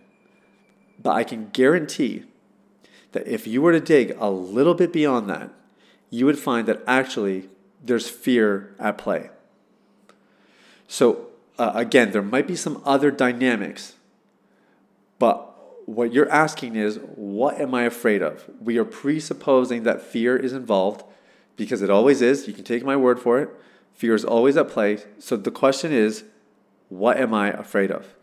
But 1.00 1.10
I 1.12 1.22
can 1.22 1.50
guarantee 1.50 2.24
that 3.12 3.28
if 3.28 3.46
you 3.46 3.62
were 3.62 3.70
to 3.70 3.78
dig 3.78 4.16
a 4.18 4.28
little 4.28 4.74
bit 4.74 4.92
beyond 4.92 5.30
that, 5.30 5.50
you 6.10 6.26
would 6.26 6.38
find 6.38 6.66
that 6.66 6.82
actually 6.84 7.48
there's 7.84 8.08
fear 8.08 8.74
at 8.80 8.98
play. 8.98 9.30
So, 10.88 11.28
uh, 11.60 11.70
again, 11.76 12.10
there 12.10 12.22
might 12.22 12.48
be 12.48 12.56
some 12.56 12.82
other 12.84 13.12
dynamics 13.12 13.94
but 15.18 15.47
what 15.88 16.12
you're 16.12 16.30
asking 16.30 16.76
is, 16.76 17.00
what 17.14 17.58
am 17.58 17.74
I 17.74 17.84
afraid 17.84 18.20
of? 18.20 18.44
We 18.60 18.76
are 18.76 18.84
presupposing 18.84 19.84
that 19.84 20.02
fear 20.02 20.36
is 20.36 20.52
involved 20.52 21.02
because 21.56 21.80
it 21.80 21.88
always 21.88 22.20
is. 22.20 22.46
You 22.46 22.52
can 22.52 22.64
take 22.64 22.84
my 22.84 22.94
word 22.94 23.18
for 23.18 23.40
it. 23.40 23.48
Fear 23.94 24.14
is 24.14 24.22
always 24.22 24.58
at 24.58 24.68
play. 24.68 24.98
So 25.18 25.34
the 25.34 25.50
question 25.50 25.90
is, 25.90 26.24
what 26.90 27.16
am 27.16 27.32
I 27.32 27.48
afraid 27.48 27.90
of? 27.90 28.14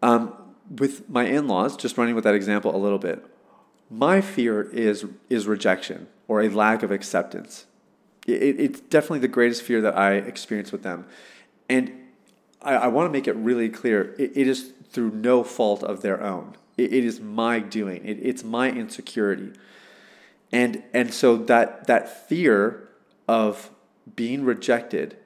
Um, 0.00 0.32
with 0.70 1.10
my 1.10 1.24
in 1.24 1.48
laws, 1.48 1.76
just 1.76 1.98
running 1.98 2.14
with 2.14 2.22
that 2.22 2.36
example 2.36 2.74
a 2.74 2.78
little 2.78 3.00
bit, 3.00 3.26
my 3.90 4.20
fear 4.20 4.62
is, 4.62 5.06
is 5.28 5.48
rejection 5.48 6.06
or 6.28 6.40
a 6.40 6.50
lack 6.50 6.84
of 6.84 6.92
acceptance. 6.92 7.66
It, 8.28 8.60
it's 8.60 8.80
definitely 8.80 9.20
the 9.20 9.28
greatest 9.28 9.62
fear 9.62 9.80
that 9.80 9.98
I 9.98 10.12
experience 10.12 10.70
with 10.70 10.84
them. 10.84 11.04
And 11.68 11.92
I, 12.62 12.74
I 12.74 12.86
want 12.86 13.08
to 13.08 13.12
make 13.12 13.26
it 13.26 13.34
really 13.34 13.68
clear 13.68 14.14
it, 14.20 14.36
it 14.36 14.46
is 14.46 14.72
through 14.90 15.10
no 15.10 15.44
fault 15.44 15.82
of 15.82 16.02
their 16.02 16.22
own. 16.22 16.56
it, 16.76 16.92
it 16.92 17.04
is 17.04 17.20
my 17.20 17.58
doing, 17.58 18.04
it, 18.04 18.18
it's 18.22 18.44
my 18.44 18.70
insecurity. 18.70 19.52
And, 20.50 20.82
and 20.94 21.12
so 21.12 21.36
that, 21.36 21.86
that 21.86 22.28
fear 22.28 22.88
of 23.26 23.70
being 24.16 24.44
rejected, 24.44 25.18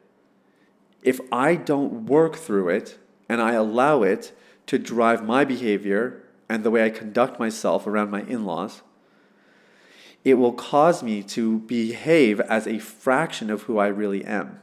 if 1.03 1.21
I 1.31 1.55
don't 1.55 2.07
work 2.07 2.37
through 2.37 2.71
it 2.71 2.99
and 3.29 3.41
I 3.41 3.53
allow 3.53 4.03
it 4.03 4.37
to 4.67 4.79
drive 4.79 5.25
my 5.25 5.45
behavior 5.45 6.23
and 6.49 6.65
the 6.65 6.71
way 6.71 6.85
I 6.85 6.91
conduct 6.91 7.39
myself 7.39 7.87
around 7.87 8.11
my 8.11 8.23
in 8.23 8.45
laws, 8.45 8.83
it 10.25 10.35
will 10.35 10.53
cause 10.53 11.03
me 11.03 11.23
to 11.23 11.59
behave 11.61 12.41
as 12.41 12.67
a 12.67 12.79
fraction 12.79 13.51
of 13.51 13.63
who 13.63 13.79
I 13.79 13.89
really 13.89 14.25
am 14.25 14.61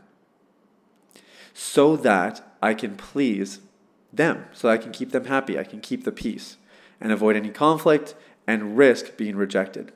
so 1.53 1.97
that 1.97 2.55
I 2.61 2.73
can 2.73 2.95
please 2.95 3.59
them, 4.11 4.45
so 4.53 4.69
I 4.69 4.77
can 4.77 4.91
keep 4.91 5.11
them 5.11 5.25
happy, 5.25 5.57
I 5.57 5.63
can 5.63 5.81
keep 5.81 6.03
the 6.03 6.11
peace 6.11 6.57
and 6.99 7.11
avoid 7.11 7.35
any 7.35 7.49
conflict 7.49 8.15
and 8.47 8.77
risk 8.77 9.15
being 9.17 9.35
rejected. 9.35 9.91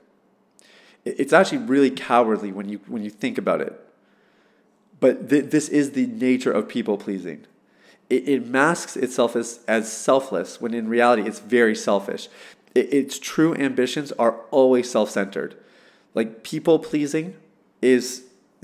It's 1.06 1.34
actually 1.34 1.60
really 1.60 1.92
cowardly 1.92 2.52
when 2.52 2.70
you, 2.70 2.80
when 2.88 3.04
you 3.04 3.10
think 3.10 3.38
about 3.38 3.62
it. 3.62 3.80
But 5.00 5.30
th- 5.30 5.50
this 5.50 5.68
is 5.68 5.92
the 5.92 6.08
nature 6.08 6.52
of 6.52 6.70
people 6.70 6.98
pleasing. 6.98 7.46
It, 8.10 8.30
it, 8.30 8.48
masks 8.48 8.96
itself 8.96 9.36
as, 9.36 9.60
as 9.68 9.92
selfless 9.92 10.62
when 10.62 10.74
in 10.74 10.88
reality 10.88 11.24
it's 11.24 11.40
very 11.40 11.76
selfish. 11.76 12.30
It, 12.74 12.94
its 12.94 13.20
true 13.20 13.54
ambitions 13.56 14.12
are 14.14 14.40
always 14.52 14.90
self 14.90 15.10
centered. 15.10 15.56
Like 16.14 16.44
people 16.44 16.80
pleasing 16.80 17.36
is, 17.82 18.24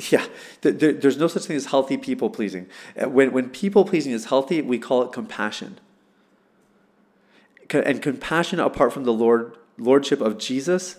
yeah, 0.10 0.25
there, 0.62 0.94
there's 0.94 1.18
no 1.18 1.27
such 1.27 1.46
thing 1.46 1.56
as 1.56 1.68
healthy 1.68 1.98
people 1.98 2.29
pleasing. 2.29 2.68
Uh, 3.01 3.10
when, 3.10 3.32
when 3.32 3.50
people 3.50 3.86
pleasing 3.86 4.12
is 4.12 4.25
healthy, 4.25 4.62
we 4.62 4.79
call 4.79 5.01
it 5.03 5.12
compassion. 5.12 5.79
And 7.72 8.01
compassion 8.01 8.60
apart 8.60 8.94
from 8.94 9.03
the 9.03 9.13
Lord, 9.13 9.56
lordship 9.77 10.22
of 10.22 10.38
Jesus 10.38 10.98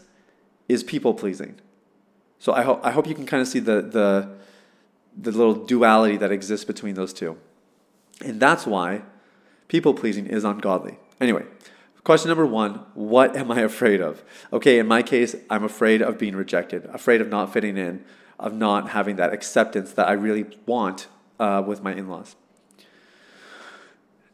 is 0.69 0.85
people 0.85 1.15
pleasing. 1.15 1.57
So 2.39 2.53
I 2.53 2.63
hope 2.63 2.81
I 2.85 2.93
hope 2.93 3.07
you 3.07 3.15
can 3.15 3.27
kind 3.27 3.41
of 3.41 3.49
see 3.49 3.59
the 3.59 3.83
the 3.83 4.31
the 5.17 5.33
little 5.33 5.55
duality 5.55 6.17
that 6.17 6.31
exists 6.31 6.65
between 6.65 6.95
those 6.95 7.13
two. 7.13 7.37
And 8.25 8.39
that's 8.41 8.67
why 8.67 9.03
people 9.69 9.95
pleasing 9.95 10.27
is 10.27 10.45
ungodly. 10.45 10.99
Anyway, 11.21 11.45
question 12.05 12.29
number 12.29 12.47
1, 12.47 12.75
what 12.95 13.37
am 13.37 13.51
I 13.51 13.61
afraid 13.61 14.01
of? 14.01 14.23
Okay, 14.53 14.79
in 14.79 14.87
my 14.87 15.03
case, 15.03 15.35
I'm 15.49 15.65
afraid 15.65 16.03
of 16.03 16.19
being 16.19 16.37
rejected, 16.37 16.87
afraid 16.87 17.21
of 17.21 17.29
not 17.29 17.53
fitting 17.53 17.77
in, 17.77 18.05
of 18.41 18.55
not 18.55 18.91
having 18.91 19.17
that 19.17 19.33
acceptance 19.33 19.93
that 19.93 20.09
I 20.09 20.13
really 20.13 20.47
want 20.67 21.07
uh, 21.39 21.63
with 21.65 21.83
my 21.83 21.95
in-laws. 21.95 22.35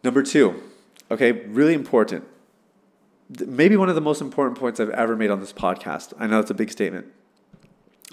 Number 0.02 0.22
2, 0.22 0.62
okay, 1.10 1.32
really 1.32 1.74
important 1.74 2.24
maybe 3.28 3.76
one 3.76 3.88
of 3.88 3.94
the 3.94 4.00
most 4.00 4.20
important 4.20 4.58
points 4.58 4.80
I've 4.80 4.90
ever 4.90 5.16
made 5.16 5.30
on 5.30 5.40
this 5.40 5.52
podcast. 5.52 6.12
I 6.18 6.26
know 6.26 6.40
it's 6.40 6.50
a 6.50 6.54
big 6.54 6.70
statement, 6.70 7.06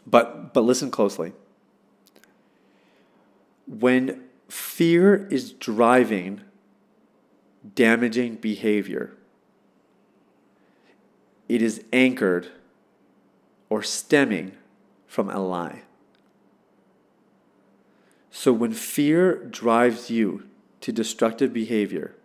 but 0.05 0.53
but 0.53 0.61
listen 0.61 0.91
closely. 0.91 1.33
When 3.67 4.23
fear 4.49 5.27
is 5.27 5.53
driving 5.53 6.41
damaging 7.75 8.35
behavior, 8.35 9.15
it 11.47 11.61
is 11.61 11.83
anchored 11.93 12.47
or 13.69 13.81
stemming 13.83 14.53
from 15.13 15.29
a 15.29 15.39
lie. 15.39 15.83
So 18.31 18.51
when 18.51 18.73
fear 18.73 19.35
drives 19.35 20.09
you 20.09 20.47
to 20.81 20.91
destructive 20.91 21.53
behavior, 21.53 22.15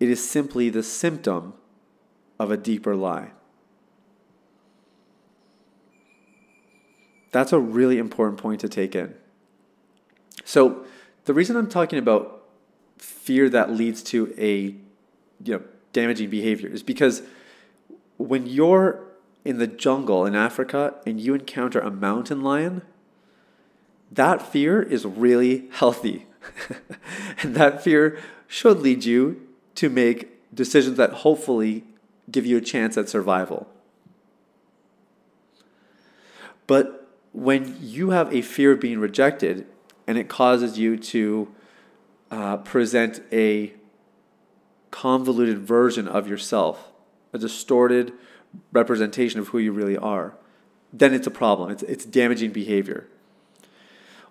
it 0.00 0.08
is 0.08 0.26
simply 0.26 0.70
the 0.70 0.82
symptom 0.82 1.52
of 2.38 2.50
a 2.50 2.56
deeper 2.56 2.96
lie. 2.96 3.32
That's 7.30 7.52
a 7.52 7.58
really 7.58 7.98
important 7.98 8.40
point 8.40 8.62
to 8.62 8.68
take 8.70 8.94
in. 8.94 9.14
So, 10.46 10.86
the 11.26 11.34
reason 11.34 11.56
I'm 11.56 11.68
talking 11.68 11.98
about 11.98 12.44
fear 12.96 13.50
that 13.50 13.70
leads 13.70 14.02
to 14.04 14.32
a 14.38 14.74
you 15.44 15.52
know 15.54 15.62
damaging 15.92 16.30
behavior 16.30 16.70
is 16.70 16.82
because 16.82 17.20
when 18.16 18.46
you're 18.46 19.05
in 19.46 19.58
the 19.58 19.66
jungle 19.66 20.26
in 20.26 20.34
Africa 20.34 20.94
and 21.06 21.20
you 21.20 21.34
encounter 21.34 21.78
a 21.78 21.90
mountain 21.90 22.42
lion, 22.42 22.82
that 24.10 24.42
fear 24.42 24.82
is 24.82 25.04
really 25.06 25.68
healthy. 25.70 26.26
and 27.42 27.54
that 27.54 27.82
fear 27.82 28.18
should 28.48 28.80
lead 28.80 29.04
you 29.04 29.40
to 29.76 29.88
make 29.88 30.54
decisions 30.54 30.96
that 30.96 31.10
hopefully 31.10 31.84
give 32.30 32.44
you 32.44 32.56
a 32.56 32.60
chance 32.60 32.96
at 32.96 33.08
survival. 33.08 33.68
But 36.66 37.08
when 37.32 37.76
you 37.80 38.10
have 38.10 38.34
a 38.34 38.42
fear 38.42 38.72
of 38.72 38.80
being 38.80 38.98
rejected 38.98 39.66
and 40.06 40.18
it 40.18 40.28
causes 40.28 40.78
you 40.78 40.96
to 40.96 41.52
uh, 42.30 42.56
present 42.58 43.22
a 43.32 43.74
convoluted 44.90 45.58
version 45.58 46.08
of 46.08 46.26
yourself, 46.26 46.92
a 47.32 47.38
distorted 47.38 48.12
representation 48.72 49.40
of 49.40 49.48
who 49.48 49.58
you 49.58 49.72
really 49.72 49.96
are, 49.96 50.34
then 50.92 51.12
it's 51.12 51.26
a 51.26 51.30
problem. 51.30 51.70
It's, 51.70 51.82
it's 51.82 52.04
damaging 52.04 52.52
behavior. 52.52 53.08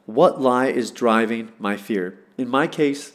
What 0.06 0.42
lie 0.42 0.68
is 0.68 0.92
driving 0.92 1.52
my 1.60 1.78
fear? 1.78 2.20
In 2.38 2.48
my 2.48 2.68
case, 2.68 3.14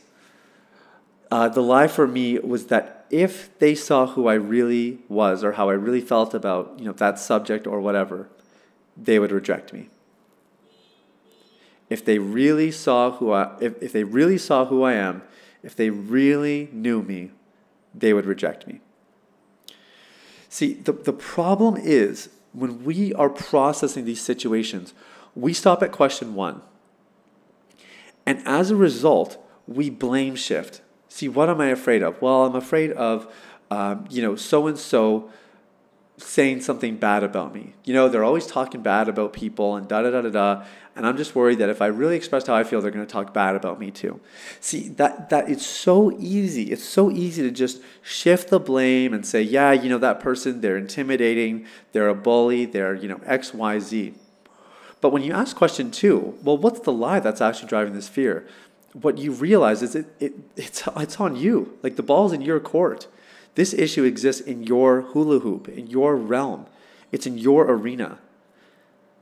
uh, 1.30 1.48
the 1.48 1.62
lie 1.62 1.86
for 1.86 2.06
me 2.06 2.38
was 2.38 2.66
that 2.66 3.06
if 3.10 3.56
they 3.58 3.74
saw 3.74 4.06
who 4.06 4.26
I 4.26 4.34
really 4.34 4.98
was 5.08 5.44
or 5.44 5.52
how 5.52 5.68
I 5.68 5.74
really 5.74 6.00
felt 6.00 6.34
about 6.34 6.74
you 6.78 6.86
know 6.86 6.92
that 6.92 7.18
subject 7.18 7.66
or 7.66 7.80
whatever, 7.80 8.28
they 8.96 9.18
would 9.18 9.32
reject 9.32 9.72
me. 9.72 9.88
If 11.88 12.04
they 12.04 12.18
really 12.18 12.70
saw 12.70 13.12
who 13.12 13.32
I 13.32 13.56
if, 13.60 13.80
if 13.82 13.92
they 13.92 14.04
really 14.04 14.38
saw 14.38 14.64
who 14.64 14.82
I 14.82 14.94
am, 14.94 15.22
if 15.62 15.76
they 15.76 15.90
really 15.90 16.68
knew 16.72 17.02
me, 17.02 17.30
they 17.94 18.12
would 18.12 18.26
reject 18.26 18.66
me. 18.66 18.80
See, 20.50 20.74
the, 20.74 20.92
the 20.92 21.14
problem 21.14 21.78
is 21.78 22.28
when 22.52 22.84
we 22.84 23.14
are 23.14 23.30
processing 23.30 24.04
these 24.04 24.20
situations, 24.20 24.92
we 25.34 25.54
stop 25.54 25.82
at 25.82 25.92
question 25.92 26.34
one. 26.34 26.60
And 28.26 28.46
as 28.46 28.70
a 28.70 28.76
result, 28.76 29.42
we 29.66 29.88
blame 29.88 30.34
shift 30.34 30.82
See, 31.10 31.28
what 31.28 31.50
am 31.50 31.60
I 31.60 31.66
afraid 31.66 32.04
of? 32.04 32.22
Well, 32.22 32.44
I'm 32.44 32.54
afraid 32.54 32.92
of, 32.92 33.26
um, 33.68 34.06
you 34.08 34.22
know, 34.22 34.36
so 34.36 34.68
and 34.68 34.78
so 34.78 35.28
saying 36.22 36.60
something 36.60 36.96
bad 36.96 37.22
about 37.22 37.54
me. 37.54 37.74
You 37.84 37.94
know, 37.94 38.08
they're 38.08 38.24
always 38.24 38.46
talking 38.46 38.82
bad 38.82 39.08
about 39.08 39.32
people 39.32 39.76
and 39.76 39.88
da 39.88 40.02
da 40.02 40.10
da 40.10 40.22
da 40.22 40.30
da. 40.30 40.64
And 40.96 41.06
I'm 41.06 41.16
just 41.16 41.34
worried 41.34 41.58
that 41.58 41.68
if 41.68 41.80
I 41.80 41.86
really 41.86 42.16
express 42.16 42.46
how 42.46 42.54
I 42.54 42.64
feel, 42.64 42.80
they're 42.80 42.90
going 42.90 43.06
to 43.06 43.12
talk 43.12 43.32
bad 43.32 43.54
about 43.56 43.78
me 43.78 43.90
too. 43.90 44.20
See, 44.60 44.88
that 44.90 45.30
that 45.30 45.48
it's 45.48 45.66
so 45.66 46.12
easy. 46.18 46.72
It's 46.72 46.84
so 46.84 47.10
easy 47.10 47.42
to 47.42 47.50
just 47.50 47.80
shift 48.02 48.50
the 48.50 48.60
blame 48.60 49.14
and 49.14 49.24
say, 49.24 49.42
yeah, 49.42 49.72
you 49.72 49.88
know, 49.88 49.98
that 49.98 50.20
person, 50.20 50.60
they're 50.60 50.76
intimidating, 50.76 51.66
they're 51.92 52.08
a 52.08 52.14
bully, 52.14 52.64
they're, 52.66 52.94
you 52.94 53.08
know, 53.08 53.20
X, 53.24 53.54
Y, 53.54 53.78
Z. 53.78 54.14
But 55.00 55.10
when 55.10 55.22
you 55.22 55.32
ask 55.32 55.56
question 55.56 55.90
two, 55.90 56.38
well, 56.42 56.58
what's 56.58 56.80
the 56.80 56.92
lie 56.92 57.20
that's 57.20 57.40
actually 57.40 57.68
driving 57.68 57.94
this 57.94 58.08
fear? 58.08 58.46
what 58.92 59.18
you 59.18 59.32
realize 59.32 59.82
is 59.82 59.94
it, 59.94 60.06
it 60.18 60.32
it's 60.56 60.82
it's 60.96 61.20
on 61.20 61.36
you. 61.36 61.78
Like 61.82 61.96
the 61.96 62.02
ball's 62.02 62.32
in 62.32 62.42
your 62.42 62.60
court. 62.60 63.06
This 63.54 63.72
issue 63.74 64.04
exists 64.04 64.40
in 64.40 64.62
your 64.62 65.02
hula 65.02 65.40
hoop, 65.40 65.68
in 65.68 65.88
your 65.88 66.16
realm. 66.16 66.66
It's 67.12 67.26
in 67.26 67.38
your 67.38 67.64
arena. 67.64 68.18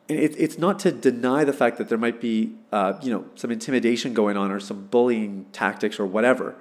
And 0.08 0.18
it, 0.18 0.34
it's 0.38 0.58
not 0.58 0.78
to 0.80 0.92
deny 0.92 1.44
the 1.44 1.52
fact 1.52 1.76
that 1.78 1.88
there 1.88 1.98
might 1.98 2.20
be, 2.20 2.54
uh, 2.72 2.94
you 3.02 3.10
know, 3.10 3.26
some 3.34 3.50
intimidation 3.50 4.14
going 4.14 4.36
on 4.36 4.50
or 4.50 4.60
some 4.60 4.86
bullying 4.86 5.46
tactics 5.52 5.98
or 5.98 6.06
whatever. 6.06 6.54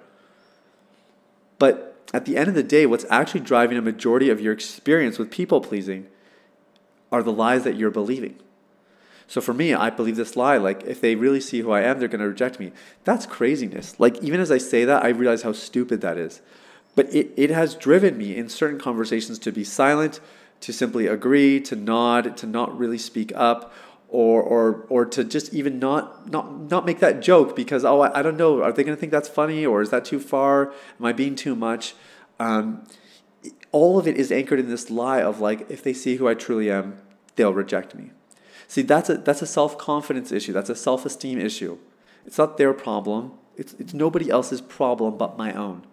But 1.59 1.97
at 2.13 2.25
the 2.25 2.37
end 2.37 2.49
of 2.49 2.55
the 2.55 2.63
day, 2.63 2.85
what's 2.85 3.05
actually 3.09 3.41
driving 3.41 3.77
a 3.77 3.81
majority 3.81 4.29
of 4.29 4.41
your 4.41 4.53
experience 4.53 5.17
with 5.17 5.31
people 5.31 5.61
pleasing 5.61 6.07
are 7.11 7.23
the 7.23 7.31
lies 7.31 7.63
that 7.63 7.75
you're 7.75 7.91
believing. 7.91 8.37
So 9.27 9.41
for 9.41 9.53
me, 9.53 9.73
I 9.73 9.89
believe 9.89 10.15
this 10.15 10.35
lie. 10.37 10.57
Like, 10.57 10.83
if 10.83 11.01
they 11.01 11.15
really 11.15 11.41
see 11.41 11.59
who 11.59 11.71
I 11.71 11.81
am, 11.81 11.99
they're 11.99 12.07
going 12.07 12.21
to 12.21 12.27
reject 12.27 12.59
me. 12.59 12.71
That's 13.03 13.25
craziness. 13.25 13.99
Like, 13.99 14.21
even 14.23 14.39
as 14.39 14.51
I 14.51 14.57
say 14.57 14.85
that, 14.85 15.03
I 15.03 15.09
realize 15.09 15.41
how 15.41 15.51
stupid 15.51 15.99
that 16.01 16.17
is. 16.17 16.41
But 16.97 17.13
it, 17.13 17.31
it 17.37 17.51
has 17.51 17.75
driven 17.75 18.17
me 18.17 18.35
in 18.35 18.49
certain 18.49 18.79
conversations 18.79 19.37
to 19.39 19.51
be 19.51 19.63
silent, 19.63 20.19
to 20.61 20.73
simply 20.73 21.05
agree, 21.05 21.61
to 21.61 21.75
nod, 21.75 22.35
to 22.37 22.47
not 22.47 22.75
really 22.75 22.97
speak 22.97 23.31
up, 23.35 23.71
or 24.09 24.41
or 24.41 24.87
or 24.89 25.05
to 25.05 25.23
just 25.23 25.53
even 25.53 25.77
not 25.77 26.31
not 26.31 26.71
not 26.71 26.87
make 26.87 26.99
that 26.99 27.21
joke 27.21 27.55
because 27.55 27.85
oh 27.85 28.01
I, 28.01 28.19
I 28.19 28.21
don't 28.23 28.35
know 28.35 28.63
are 28.63 28.71
they 28.71 28.83
going 28.83 28.95
to 28.95 28.99
think 28.99 29.11
that's 29.11 29.29
funny 29.29 29.63
or 29.63 29.83
is 29.83 29.91
that 29.91 30.05
too 30.05 30.19
far? 30.19 30.73
Am 30.99 31.05
I 31.05 31.13
being 31.13 31.35
too 31.35 31.55
much? 31.55 31.93
Um, 32.39 32.87
all 33.71 33.99
of 33.99 34.07
it 34.07 34.17
is 34.17 34.31
anchored 34.31 34.59
in 34.59 34.67
this 34.67 34.89
lie 34.89 35.21
of 35.21 35.39
like 35.39 35.69
if 35.69 35.83
they 35.83 35.93
see 35.93 36.15
who 36.15 36.27
I 36.27 36.33
truly 36.33 36.71
am 36.71 36.97
they'll 37.35 37.53
reject 37.53 37.93
me. 37.93 38.09
See 38.67 38.81
that's 38.81 39.09
a 39.09 39.17
that's 39.17 39.43
a 39.43 39.47
self-confidence 39.47 40.31
issue. 40.31 40.53
That's 40.53 40.71
a 40.71 40.75
self-esteem 40.75 41.39
issue. 41.39 41.77
It's 42.25 42.39
not 42.39 42.57
their 42.57 42.73
problem. 42.73 43.33
It's, 43.55 43.73
it's 43.73 43.93
nobody 43.93 44.31
else's 44.31 44.61
problem 44.61 45.17
but 45.17 45.37
my 45.37 45.53
own 45.53 45.85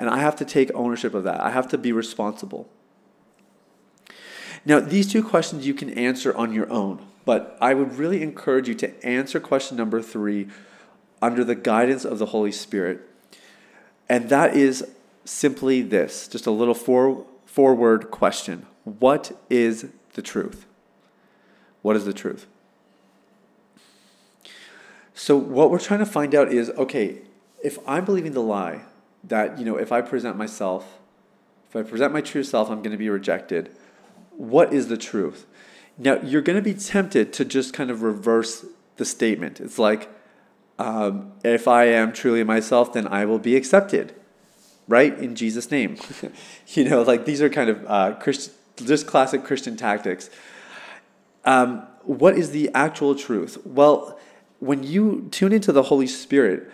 and 0.00 0.10
I 0.10 0.18
have 0.18 0.34
to 0.36 0.44
take 0.44 0.70
ownership 0.74 1.14
of 1.14 1.24
that 1.24 1.40
I 1.40 1.50
have 1.50 1.68
to 1.68 1.78
be 1.78 1.92
responsible 1.92 2.68
now 4.64 4.80
these 4.80 5.10
two 5.12 5.22
questions 5.22 5.66
you 5.66 5.74
can 5.74 5.90
answer 5.90 6.36
on 6.36 6.52
your 6.52 6.70
own 6.70 7.06
but 7.24 7.56
I 7.60 7.74
would 7.74 7.96
really 7.96 8.22
encourage 8.22 8.68
you 8.68 8.74
to 8.76 9.06
answer 9.06 9.38
question 9.38 9.76
number 9.76 10.02
three 10.02 10.48
under 11.22 11.44
the 11.44 11.54
guidance 11.54 12.04
of 12.04 12.18
the 12.18 12.26
Holy 12.26 12.52
Spirit. 12.52 13.00
And 14.08 14.28
that 14.30 14.56
is 14.56 14.86
simply 15.24 15.82
this 15.82 16.26
just 16.26 16.46
a 16.46 16.50
little 16.50 16.74
four, 16.74 17.26
four 17.44 17.74
word 17.74 18.10
question 18.10 18.66
What 18.84 19.38
is 19.48 19.86
the 20.14 20.22
truth? 20.22 20.66
What 21.82 21.96
is 21.96 22.04
the 22.04 22.12
truth? 22.12 22.46
So, 25.14 25.36
what 25.36 25.70
we're 25.70 25.78
trying 25.78 26.00
to 26.00 26.06
find 26.06 26.34
out 26.34 26.52
is 26.52 26.70
okay, 26.70 27.18
if 27.62 27.78
I'm 27.86 28.04
believing 28.04 28.32
the 28.32 28.42
lie 28.42 28.82
that, 29.24 29.58
you 29.58 29.64
know, 29.64 29.76
if 29.76 29.92
I 29.92 30.00
present 30.00 30.36
myself, 30.36 30.98
if 31.68 31.76
I 31.76 31.82
present 31.82 32.12
my 32.12 32.20
true 32.20 32.42
self, 32.42 32.70
I'm 32.70 32.78
going 32.78 32.92
to 32.92 32.98
be 32.98 33.08
rejected, 33.08 33.70
what 34.32 34.72
is 34.72 34.88
the 34.88 34.96
truth? 34.96 35.46
Now, 35.98 36.20
you're 36.22 36.42
going 36.42 36.56
to 36.56 36.62
be 36.62 36.74
tempted 36.74 37.32
to 37.34 37.44
just 37.44 37.74
kind 37.74 37.90
of 37.90 38.02
reverse 38.02 38.64
the 38.96 39.04
statement. 39.04 39.60
It's 39.60 39.78
like, 39.78 40.08
um, 40.78 41.32
if 41.44 41.68
I 41.68 41.84
am 41.84 42.12
truly 42.12 42.42
myself, 42.42 42.92
then 42.94 43.06
I 43.06 43.26
will 43.26 43.38
be 43.38 43.54
accepted, 43.54 44.14
right? 44.88 45.16
In 45.18 45.36
Jesus' 45.36 45.70
name. 45.70 45.98
you 46.68 46.88
know, 46.88 47.02
like 47.02 47.26
these 47.26 47.42
are 47.42 47.50
kind 47.50 47.68
of 47.68 47.84
uh, 47.86 48.14
Christ- 48.14 48.52
just 48.76 49.06
classic 49.06 49.44
Christian 49.44 49.76
tactics. 49.76 50.30
Um, 51.44 51.86
what 52.02 52.36
is 52.36 52.50
the 52.50 52.70
actual 52.74 53.14
truth? 53.14 53.58
Well, 53.64 54.18
when 54.58 54.82
you 54.82 55.28
tune 55.30 55.52
into 55.52 55.72
the 55.72 55.84
Holy 55.84 56.06
Spirit, 56.06 56.70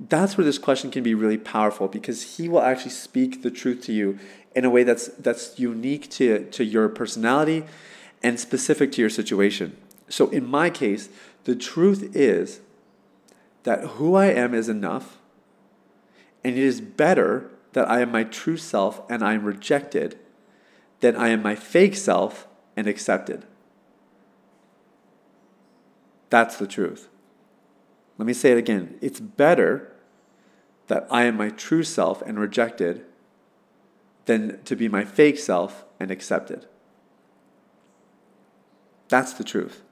that's 0.00 0.38
where 0.38 0.44
this 0.44 0.58
question 0.58 0.90
can 0.90 1.02
be 1.02 1.14
really 1.14 1.38
powerful 1.38 1.88
because 1.88 2.36
He 2.36 2.48
will 2.48 2.62
actually 2.62 2.92
speak 2.92 3.42
the 3.42 3.50
truth 3.50 3.82
to 3.82 3.92
you 3.92 4.18
in 4.54 4.64
a 4.64 4.70
way 4.70 4.84
that's 4.84 5.08
that's 5.08 5.58
unique 5.58 6.08
to, 6.10 6.44
to 6.50 6.64
your 6.64 6.88
personality 6.88 7.64
and 8.22 8.38
specific 8.38 8.92
to 8.92 9.00
your 9.00 9.10
situation. 9.10 9.76
So, 10.08 10.28
in 10.30 10.46
my 10.46 10.70
case, 10.70 11.08
the 11.44 11.56
truth 11.56 12.14
is 12.14 12.60
that 13.64 13.82
who 13.82 14.14
I 14.14 14.26
am 14.26 14.54
is 14.54 14.68
enough, 14.68 15.18
and 16.44 16.56
it 16.56 16.62
is 16.62 16.80
better 16.80 17.50
that 17.72 17.88
I 17.88 18.00
am 18.00 18.12
my 18.12 18.24
true 18.24 18.56
self 18.56 19.02
and 19.10 19.22
I 19.22 19.34
am 19.34 19.44
rejected 19.44 20.18
than 21.00 21.16
I 21.16 21.28
am 21.28 21.42
my 21.42 21.54
fake 21.54 21.94
self 21.94 22.46
and 22.76 22.86
accepted. 22.86 23.44
That's 26.30 26.56
the 26.56 26.66
truth. 26.66 27.08
Let 28.18 28.26
me 28.26 28.32
say 28.32 28.50
it 28.50 28.58
again. 28.58 28.98
It's 29.00 29.20
better 29.20 29.92
that 30.88 31.06
I 31.10 31.24
am 31.24 31.36
my 31.36 31.50
true 31.50 31.84
self 31.84 32.20
and 32.22 32.38
rejected 32.38 33.04
than 34.26 34.62
to 34.64 34.76
be 34.76 34.88
my 34.88 35.04
fake 35.04 35.38
self 35.38 35.84
and 36.00 36.10
accepted. 36.10 36.66
That's 39.08 39.32
the 39.32 39.44
truth. 39.44 39.82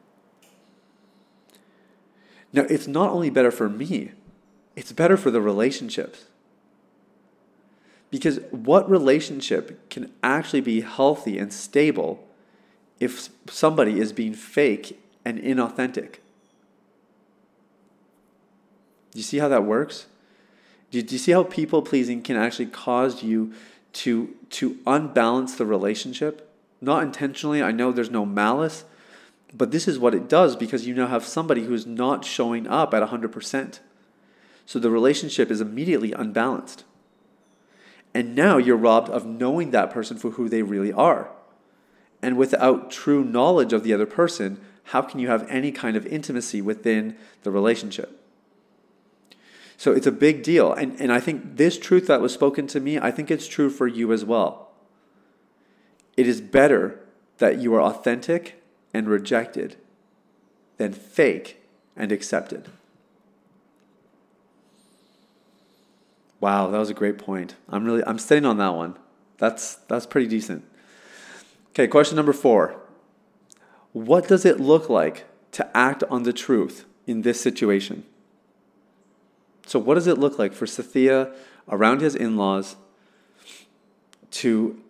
Now, 2.52 2.62
it's 2.68 2.86
not 2.86 3.10
only 3.10 3.30
better 3.30 3.50
for 3.50 3.68
me, 3.68 4.12
it's 4.74 4.92
better 4.92 5.16
for 5.16 5.30
the 5.30 5.40
relationships. 5.40 6.26
Because 8.10 8.40
what 8.50 8.88
relationship 8.88 9.88
can 9.90 10.12
actually 10.22 10.60
be 10.60 10.80
healthy 10.80 11.38
and 11.38 11.52
stable 11.52 12.26
if 13.00 13.28
somebody 13.48 13.98
is 13.98 14.12
being 14.12 14.34
fake 14.34 15.00
and 15.24 15.38
inauthentic? 15.38 16.16
Do 19.16 19.20
you 19.20 19.24
see 19.24 19.38
how 19.38 19.48
that 19.48 19.64
works? 19.64 20.04
Do 20.90 20.98
you, 21.00 21.18
see 21.18 21.32
how 21.32 21.42
people 21.42 21.80
pleasing 21.80 22.20
can 22.20 22.36
actually 22.36 22.66
cause 22.66 23.22
you 23.22 23.54
to, 23.94 24.36
to 24.50 24.76
unbalance 24.86 25.54
the 25.54 25.64
relationship? 25.64 26.52
Not 26.82 27.02
intentionally, 27.02 27.62
I 27.62 27.72
know 27.72 27.92
there's 27.92 28.10
no 28.10 28.26
malice, 28.26 28.84
but 29.54 29.70
this 29.70 29.88
is 29.88 29.98
what 29.98 30.14
it 30.14 30.28
does 30.28 30.54
because 30.54 30.86
you 30.86 30.92
now 30.92 31.06
have 31.06 31.24
somebody 31.24 31.64
who's 31.64 31.86
not 31.86 32.26
showing 32.26 32.66
up 32.66 32.92
at 32.92 33.02
100%. 33.02 33.78
So 34.66 34.78
the 34.78 34.90
relationship 34.90 35.50
is 35.50 35.62
immediately 35.62 36.12
unbalanced. 36.12 36.84
And 38.12 38.34
now 38.34 38.58
you're 38.58 38.76
robbed 38.76 39.08
of 39.08 39.24
knowing 39.24 39.70
that 39.70 39.90
person 39.90 40.18
for 40.18 40.32
who 40.32 40.50
they 40.50 40.60
really 40.60 40.92
are. 40.92 41.30
And 42.20 42.36
without 42.36 42.90
true 42.90 43.24
knowledge 43.24 43.72
of 43.72 43.82
the 43.82 43.94
other 43.94 44.04
person, 44.04 44.60
how 44.84 45.00
can 45.00 45.20
you 45.20 45.28
have 45.28 45.48
any 45.48 45.72
kind 45.72 45.96
of 45.96 46.06
intimacy 46.06 46.60
within 46.60 47.16
the 47.42 47.50
relationship? 47.50 48.24
So 49.76 49.92
it's 49.92 50.06
a 50.06 50.12
big 50.12 50.42
deal. 50.42 50.72
And, 50.72 50.98
and 51.00 51.12
I 51.12 51.20
think 51.20 51.56
this 51.56 51.78
truth 51.78 52.06
that 52.06 52.20
was 52.20 52.32
spoken 52.32 52.66
to 52.68 52.80
me, 52.80 52.98
I 52.98 53.10
think 53.10 53.30
it's 53.30 53.46
true 53.46 53.70
for 53.70 53.86
you 53.86 54.12
as 54.12 54.24
well. 54.24 54.70
It 56.16 56.26
is 56.26 56.40
better 56.40 57.00
that 57.38 57.58
you 57.58 57.74
are 57.74 57.82
authentic 57.82 58.62
and 58.94 59.08
rejected 59.08 59.76
than 60.78 60.92
fake 60.92 61.62
and 61.94 62.10
accepted. 62.10 62.68
Wow, 66.40 66.70
that 66.70 66.78
was 66.78 66.90
a 66.90 66.94
great 66.94 67.18
point. 67.18 67.56
I'm 67.68 67.84
really 67.84 68.04
I'm 68.06 68.18
staying 68.18 68.44
on 68.44 68.58
that 68.58 68.74
one. 68.74 68.96
That's 69.38 69.76
that's 69.88 70.06
pretty 70.06 70.28
decent. 70.28 70.64
Okay, 71.70 71.86
question 71.88 72.16
number 72.16 72.32
4. 72.32 72.76
What 73.92 74.28
does 74.28 74.44
it 74.44 74.60
look 74.60 74.88
like 74.88 75.24
to 75.52 75.76
act 75.76 76.04
on 76.10 76.22
the 76.22 76.32
truth 76.32 76.84
in 77.06 77.22
this 77.22 77.40
situation? 77.40 78.04
So 79.66 79.78
what 79.78 79.94
does 79.94 80.06
it 80.06 80.18
look 80.18 80.38
like 80.38 80.54
for 80.54 80.64
Sathya 80.64 81.34
around 81.68 82.00
his 82.00 82.14
in-laws 82.14 82.76
to 84.30 84.80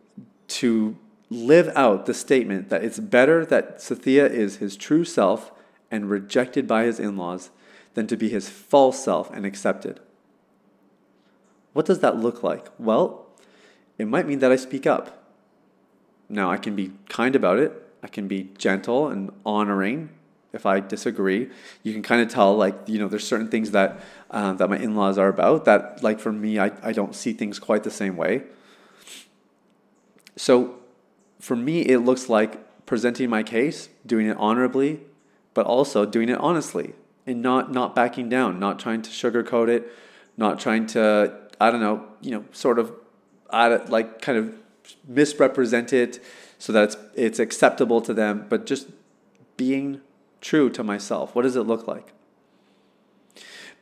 to 0.48 0.96
live 1.28 1.68
out 1.74 2.06
the 2.06 2.14
statement 2.14 2.68
that 2.68 2.84
it's 2.84 3.00
better 3.00 3.44
that 3.44 3.78
Sathya 3.78 4.30
is 4.30 4.56
his 4.56 4.76
true 4.76 5.04
self 5.04 5.50
and 5.90 6.08
rejected 6.08 6.68
by 6.68 6.84
his 6.84 7.00
in 7.00 7.16
laws 7.16 7.50
than 7.94 8.06
to 8.06 8.16
be 8.16 8.28
his 8.28 8.48
false 8.48 9.02
self 9.02 9.30
and 9.32 9.44
accepted. 9.44 9.98
What 11.72 11.86
does 11.86 11.98
that 12.00 12.18
look 12.18 12.42
like? 12.42 12.66
Well, 12.78 13.26
it 13.98 14.06
might 14.06 14.26
mean 14.26 14.38
that 14.38 14.52
I 14.52 14.56
speak 14.56 14.86
up. 14.86 15.24
Now, 16.28 16.50
I 16.50 16.58
can 16.58 16.76
be 16.76 16.92
kind 17.08 17.34
about 17.34 17.58
it, 17.58 17.72
I 18.02 18.08
can 18.08 18.28
be 18.28 18.50
gentle 18.58 19.08
and 19.08 19.30
honoring 19.44 20.10
if 20.56 20.66
I 20.66 20.80
disagree. 20.80 21.48
You 21.84 21.92
can 21.92 22.02
kind 22.02 22.20
of 22.20 22.28
tell, 22.28 22.56
like, 22.56 22.74
you 22.86 22.98
know, 22.98 23.06
there's 23.06 23.26
certain 23.26 23.48
things 23.48 23.70
that, 23.70 24.00
uh, 24.32 24.54
that 24.54 24.68
my 24.68 24.78
in 24.78 24.96
laws 24.96 25.18
are 25.18 25.28
about 25.28 25.64
that, 25.66 26.02
like, 26.02 26.18
for 26.18 26.32
me, 26.32 26.58
I, 26.58 26.72
I 26.82 26.92
don't 26.92 27.14
see 27.14 27.32
things 27.32 27.60
quite 27.60 27.84
the 27.84 27.90
same 27.90 28.16
way. 28.16 28.42
So, 30.34 30.80
for 31.38 31.54
me, 31.54 31.82
it 31.82 31.98
looks 31.98 32.28
like 32.28 32.84
presenting 32.86 33.30
my 33.30 33.44
case, 33.44 33.88
doing 34.04 34.26
it 34.26 34.36
honorably, 34.38 35.02
but 35.54 35.66
also 35.66 36.04
doing 36.04 36.28
it 36.28 36.38
honestly 36.38 36.94
and 37.26 37.42
not 37.42 37.72
not 37.72 37.94
backing 37.94 38.28
down, 38.28 38.58
not 38.58 38.78
trying 38.78 39.02
to 39.02 39.10
sugarcoat 39.10 39.68
it, 39.68 39.90
not 40.36 40.60
trying 40.60 40.86
to 40.86 41.36
I 41.60 41.70
don't 41.70 41.80
know, 41.80 42.06
you 42.20 42.30
know, 42.30 42.44
sort 42.52 42.78
of 42.78 42.92
add 43.52 43.88
like 43.88 44.22
kind 44.22 44.38
of 44.38 44.54
misrepresent 45.06 45.92
it 45.92 46.22
so 46.58 46.72
that 46.72 46.84
it's 46.84 46.96
it's 47.14 47.38
acceptable 47.38 48.00
to 48.02 48.14
them, 48.14 48.46
but 48.48 48.66
just 48.66 48.88
being 49.56 50.00
true 50.46 50.70
to 50.70 50.84
myself. 50.84 51.34
What 51.34 51.42
does 51.42 51.56
it 51.56 51.62
look 51.62 51.88
like? 51.88 52.12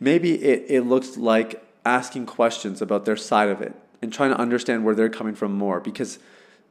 Maybe 0.00 0.42
it, 0.42 0.64
it 0.68 0.82
looks 0.82 1.16
like 1.16 1.62
asking 1.84 2.26
questions 2.26 2.80
about 2.80 3.04
their 3.04 3.16
side 3.16 3.50
of 3.50 3.60
it 3.60 3.74
and 4.00 4.12
trying 4.12 4.30
to 4.30 4.38
understand 4.38 4.84
where 4.84 4.94
they're 4.94 5.10
coming 5.10 5.34
from 5.34 5.52
more 5.52 5.78
because 5.78 6.18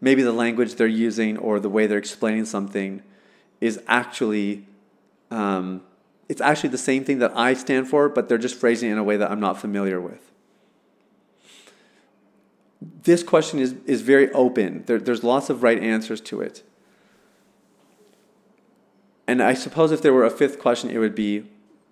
maybe 0.01 0.23
the 0.23 0.33
language 0.33 0.75
they're 0.75 0.87
using 0.87 1.37
or 1.37 1.59
the 1.59 1.69
way 1.69 1.85
they're 1.85 1.99
explaining 1.99 2.45
something 2.45 3.03
is 3.61 3.79
actually 3.87 4.65
um, 5.31 5.81
it's 6.29 6.41
actually 6.41 6.69
the 6.69 6.77
same 6.77 7.03
thing 7.03 7.19
that 7.19 7.35
I 7.35 7.53
stand 7.53 7.87
for, 7.87 8.09
but 8.09 8.27
they're 8.27 8.37
just 8.37 8.55
phrasing 8.55 8.89
it 8.89 8.93
in 8.93 8.97
a 8.97 9.03
way 9.03 9.17
that 9.17 9.29
I'm 9.29 9.39
not 9.39 9.59
familiar 9.59 9.99
with. 9.99 10.31
This 13.03 13.23
question 13.23 13.59
is, 13.59 13.75
is 13.85 14.01
very 14.01 14.31
open. 14.31 14.83
There, 14.85 14.99
there's 14.99 15.23
lots 15.23 15.49
of 15.49 15.63
right 15.63 15.81
answers 15.81 16.21
to 16.21 16.41
it. 16.41 16.63
And 19.27 19.41
I 19.41 19.53
suppose 19.53 19.91
if 19.91 20.01
there 20.01 20.13
were 20.13 20.25
a 20.25 20.29
fifth 20.29 20.59
question, 20.59 20.89
it 20.89 20.97
would 20.97 21.15
be 21.15 21.49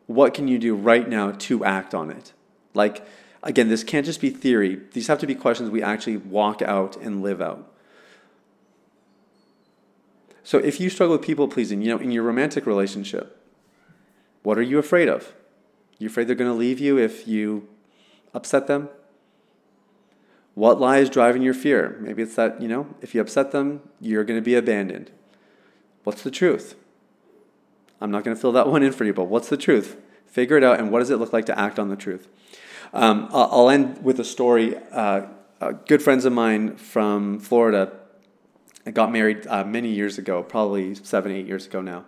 what 0.08 0.34
can 0.34 0.48
you 0.48 0.60
do 0.60 0.76
right 0.76 1.08
now 1.08 1.32
to 1.32 1.64
act 1.64 1.94
on 1.94 2.10
it? 2.10 2.34
Like, 2.74 3.06
again, 3.44 3.70
this 3.70 3.84
can't 3.84 4.06
just 4.06 4.22
be 4.22 4.30
theory. 4.30 4.82
These 4.94 5.08
have 5.08 5.20
to 5.20 5.28
be 5.28 5.36
questions 5.36 5.70
we 5.70 5.82
actually 5.82 6.18
walk 6.18 6.62
out 6.62 6.98
and 6.98 7.22
live 7.22 7.42
out. 7.42 7.68
So 10.44 10.58
if 10.58 10.80
you 10.80 10.90
struggle 10.90 11.18
with 11.18 11.26
people 11.26 11.48
pleasing, 11.48 11.82
you 11.82 11.90
know, 11.90 12.02
in 12.02 12.12
your 12.12 12.24
romantic 12.24 12.66
relationship, 12.66 13.38
what 14.44 14.58
are 14.58 14.64
you 14.64 14.80
afraid 14.80 15.08
of? 15.08 15.34
You 15.98 16.08
afraid 16.08 16.28
they're 16.28 16.36
going 16.36 16.52
to 16.52 16.58
leave 16.58 16.80
you 16.80 16.98
if 16.98 17.28
you 17.28 17.68
upset 18.34 18.68
them? 18.68 18.90
What 20.56 20.80
lie 20.80 20.98
is 20.98 21.10
driving 21.10 21.42
your 21.42 21.54
fear? 21.54 21.98
Maybe 22.02 22.24
it's 22.24 22.36
that, 22.36 22.62
you 22.62 22.68
know, 22.68 22.88
if 23.02 23.16
you 23.16 23.22
upset 23.22 23.52
them, 23.52 23.82
you're 24.02 24.24
going 24.24 24.40
to 24.40 24.44
be 24.44 24.56
abandoned. 24.56 25.12
What's 26.04 26.24
the 26.24 26.32
truth? 26.32 26.76
I'm 28.02 28.12
not 28.12 28.24
going 28.24 28.36
to 28.36 28.42
fill 28.42 28.52
that 28.54 28.68
one 28.74 28.84
in 28.84 28.92
for 28.92 29.06
you, 29.06 29.14
but 29.14 29.26
what's 29.26 29.50
the 29.50 29.58
truth? 29.58 29.98
Figure 30.26 30.58
it 30.58 30.64
out, 30.64 30.80
and 30.80 30.92
what 30.92 31.00
does 31.00 31.10
it 31.10 31.18
look 31.18 31.32
like 31.32 31.46
to 31.46 31.60
act 31.60 31.78
on 31.78 31.90
the 31.90 31.96
truth? 31.96 32.28
Um, 32.94 33.30
I'll 33.32 33.70
end 33.70 34.04
with 34.04 34.20
a 34.20 34.24
story. 34.24 34.76
Uh, 34.92 35.28
uh, 35.62 35.72
good 35.88 36.02
friends 36.02 36.26
of 36.26 36.34
mine 36.34 36.76
from 36.76 37.40
Florida 37.40 37.94
got 38.94 39.12
married 39.12 39.46
uh, 39.48 39.64
many 39.64 39.90
years 39.90 40.18
ago, 40.18 40.42
probably 40.42 40.96
seven, 40.96 41.32
eight 41.32 41.46
years 41.46 41.68
ago 41.68 41.82
now. 41.82 42.06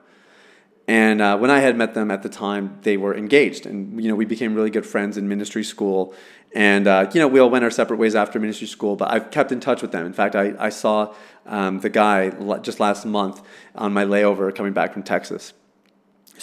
And 0.87 1.21
uh, 1.21 1.37
when 1.37 1.49
I 1.49 1.59
had 1.59 1.77
met 1.77 1.93
them 1.93 2.11
at 2.11 2.23
the 2.23 2.29
time, 2.29 2.79
they 2.81 2.97
were 2.97 3.15
engaged, 3.15 3.65
and 3.65 4.01
you 4.03 4.09
know 4.09 4.15
we 4.15 4.25
became 4.25 4.53
really 4.53 4.69
good 4.69 4.85
friends 4.85 5.17
in 5.17 5.29
ministry 5.29 5.63
school. 5.63 6.13
And 6.53 6.87
uh, 6.87 7.09
you 7.13 7.21
know 7.21 7.27
we 7.27 7.39
all 7.39 7.49
went 7.49 7.63
our 7.63 7.71
separate 7.71 7.97
ways 7.97 8.15
after 8.15 8.37
ministry 8.37 8.67
school, 8.67 8.97
but 8.97 9.09
I've 9.09 9.31
kept 9.31 9.53
in 9.53 9.61
touch 9.61 9.81
with 9.81 9.93
them. 9.93 10.05
In 10.05 10.13
fact, 10.13 10.35
I, 10.35 10.53
I 10.59 10.69
saw 10.69 11.13
um, 11.45 11.79
the 11.79 11.89
guy 11.89 12.31
just 12.59 12.81
last 12.81 13.05
month 13.05 13.41
on 13.75 13.93
my 13.93 14.03
layover 14.03 14.53
coming 14.53 14.73
back 14.73 14.91
from 14.91 15.03
Texas. 15.03 15.53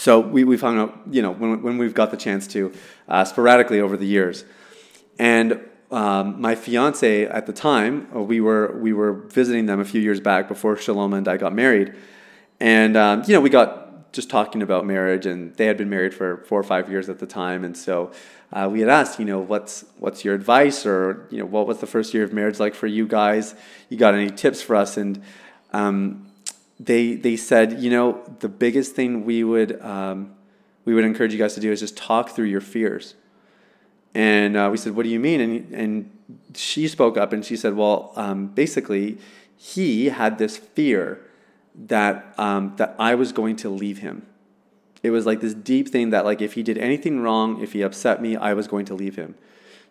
So 0.00 0.18
we, 0.18 0.44
we've 0.44 0.62
hung 0.62 0.78
out, 0.78 0.98
you 1.10 1.20
know, 1.20 1.30
when, 1.30 1.60
when 1.60 1.76
we've 1.76 1.92
got 1.92 2.10
the 2.10 2.16
chance 2.16 2.46
to, 2.54 2.72
uh, 3.06 3.26
sporadically 3.26 3.82
over 3.82 3.98
the 3.98 4.06
years. 4.06 4.46
And 5.18 5.60
um, 5.90 6.40
my 6.40 6.54
fiance 6.54 7.26
at 7.26 7.44
the 7.44 7.52
time, 7.52 8.08
uh, 8.16 8.22
we 8.22 8.40
were 8.40 8.78
we 8.80 8.94
were 8.94 9.12
visiting 9.12 9.66
them 9.66 9.78
a 9.78 9.84
few 9.84 10.00
years 10.00 10.18
back 10.18 10.48
before 10.48 10.78
Shalom 10.78 11.12
and 11.12 11.28
I 11.28 11.36
got 11.36 11.52
married, 11.52 11.92
and 12.60 12.96
um, 12.96 13.24
you 13.26 13.34
know 13.34 13.42
we 13.42 13.50
got 13.50 14.12
just 14.12 14.30
talking 14.30 14.62
about 14.62 14.86
marriage, 14.86 15.26
and 15.26 15.54
they 15.56 15.66
had 15.66 15.76
been 15.76 15.90
married 15.90 16.14
for 16.14 16.38
four 16.48 16.58
or 16.58 16.64
five 16.64 16.88
years 16.88 17.10
at 17.10 17.18
the 17.18 17.26
time, 17.26 17.62
and 17.62 17.76
so 17.76 18.10
uh, 18.54 18.70
we 18.72 18.80
had 18.80 18.88
asked, 18.88 19.18
you 19.18 19.26
know, 19.26 19.40
what's 19.40 19.84
what's 19.98 20.24
your 20.24 20.34
advice, 20.34 20.86
or 20.86 21.26
you 21.30 21.38
know, 21.38 21.44
what 21.44 21.66
was 21.66 21.80
the 21.80 21.86
first 21.86 22.14
year 22.14 22.24
of 22.24 22.32
marriage 22.32 22.58
like 22.58 22.74
for 22.74 22.86
you 22.86 23.06
guys? 23.06 23.54
You 23.90 23.98
got 23.98 24.14
any 24.14 24.30
tips 24.30 24.62
for 24.62 24.76
us? 24.76 24.96
And 24.96 25.22
um, 25.74 26.29
they 26.80 27.14
they 27.14 27.36
said, 27.36 27.80
you 27.80 27.90
know, 27.90 28.22
the 28.40 28.48
biggest 28.48 28.96
thing 28.96 29.26
we 29.26 29.44
would 29.44 29.80
um, 29.82 30.34
we 30.86 30.94
would 30.94 31.04
encourage 31.04 31.32
you 31.32 31.38
guys 31.38 31.54
to 31.54 31.60
do 31.60 31.70
is 31.70 31.78
just 31.78 31.96
talk 31.96 32.30
through 32.30 32.46
your 32.46 32.62
fears. 32.62 33.14
And 34.14 34.56
uh, 34.56 34.68
we 34.72 34.76
said, 34.78 34.96
what 34.96 35.04
do 35.04 35.10
you 35.10 35.20
mean? 35.20 35.40
And 35.40 35.74
and 35.74 36.18
she 36.56 36.88
spoke 36.88 37.18
up 37.18 37.32
and 37.32 37.44
she 37.44 37.54
said, 37.54 37.74
well, 37.74 38.12
um, 38.16 38.46
basically, 38.48 39.18
he 39.56 40.06
had 40.06 40.38
this 40.38 40.56
fear 40.56 41.20
that 41.74 42.34
um, 42.38 42.72
that 42.76 42.96
I 42.98 43.14
was 43.14 43.30
going 43.30 43.56
to 43.56 43.68
leave 43.68 43.98
him. 43.98 44.26
It 45.02 45.10
was 45.10 45.26
like 45.26 45.40
this 45.40 45.54
deep 45.54 45.88
thing 45.88 46.10
that 46.10 46.24
like 46.24 46.40
if 46.40 46.54
he 46.54 46.62
did 46.62 46.78
anything 46.78 47.20
wrong, 47.20 47.62
if 47.62 47.74
he 47.74 47.82
upset 47.82 48.22
me, 48.22 48.36
I 48.36 48.54
was 48.54 48.66
going 48.66 48.86
to 48.86 48.94
leave 48.94 49.16
him. 49.16 49.34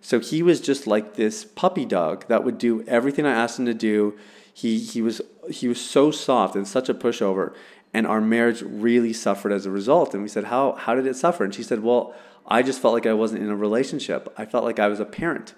So 0.02 0.20
he 0.20 0.42
was 0.42 0.60
just 0.60 0.88
like 0.88 1.16
this 1.16 1.46
puppy 1.46 1.86
dog 1.86 2.26
that 2.30 2.44
would 2.44 2.58
do 2.58 2.84
everything 2.88 3.26
I 3.26 3.32
asked 3.32 3.60
him 3.60 3.66
to 3.66 3.74
do 3.76 4.18
he 4.60 4.78
he 4.78 5.02
was 5.02 5.22
he 5.50 5.68
was 5.68 5.80
so 5.80 6.12
soft 6.12 6.56
and 6.56 6.68
such 6.68 6.90
a 6.90 6.94
pushover 6.94 7.54
and 7.94 8.06
our 8.06 8.22
marriage 8.22 8.62
really 8.62 9.14
suffered 9.14 9.52
as 9.52 9.66
a 9.66 9.72
result. 9.72 10.14
And 10.14 10.24
we 10.24 10.30
said 10.30 10.46
how 10.46 10.74
how 10.74 10.96
did 10.96 11.08
it 11.08 11.16
suffer? 11.16 11.44
And 11.44 11.54
she 11.54 11.64
said 11.64 11.82
well 11.82 12.14
i 12.48 12.62
just 12.64 12.82
felt 12.82 12.94
like 12.94 13.06
i 13.06 13.14
wasn't 13.14 13.44
in 13.44 13.50
a 13.50 13.56
relationship. 13.56 14.32
I 14.38 14.46
felt 14.46 14.64
like 14.64 14.80
i 14.80 14.88
was 14.88 15.00
a 15.00 15.06
parent. 15.06 15.54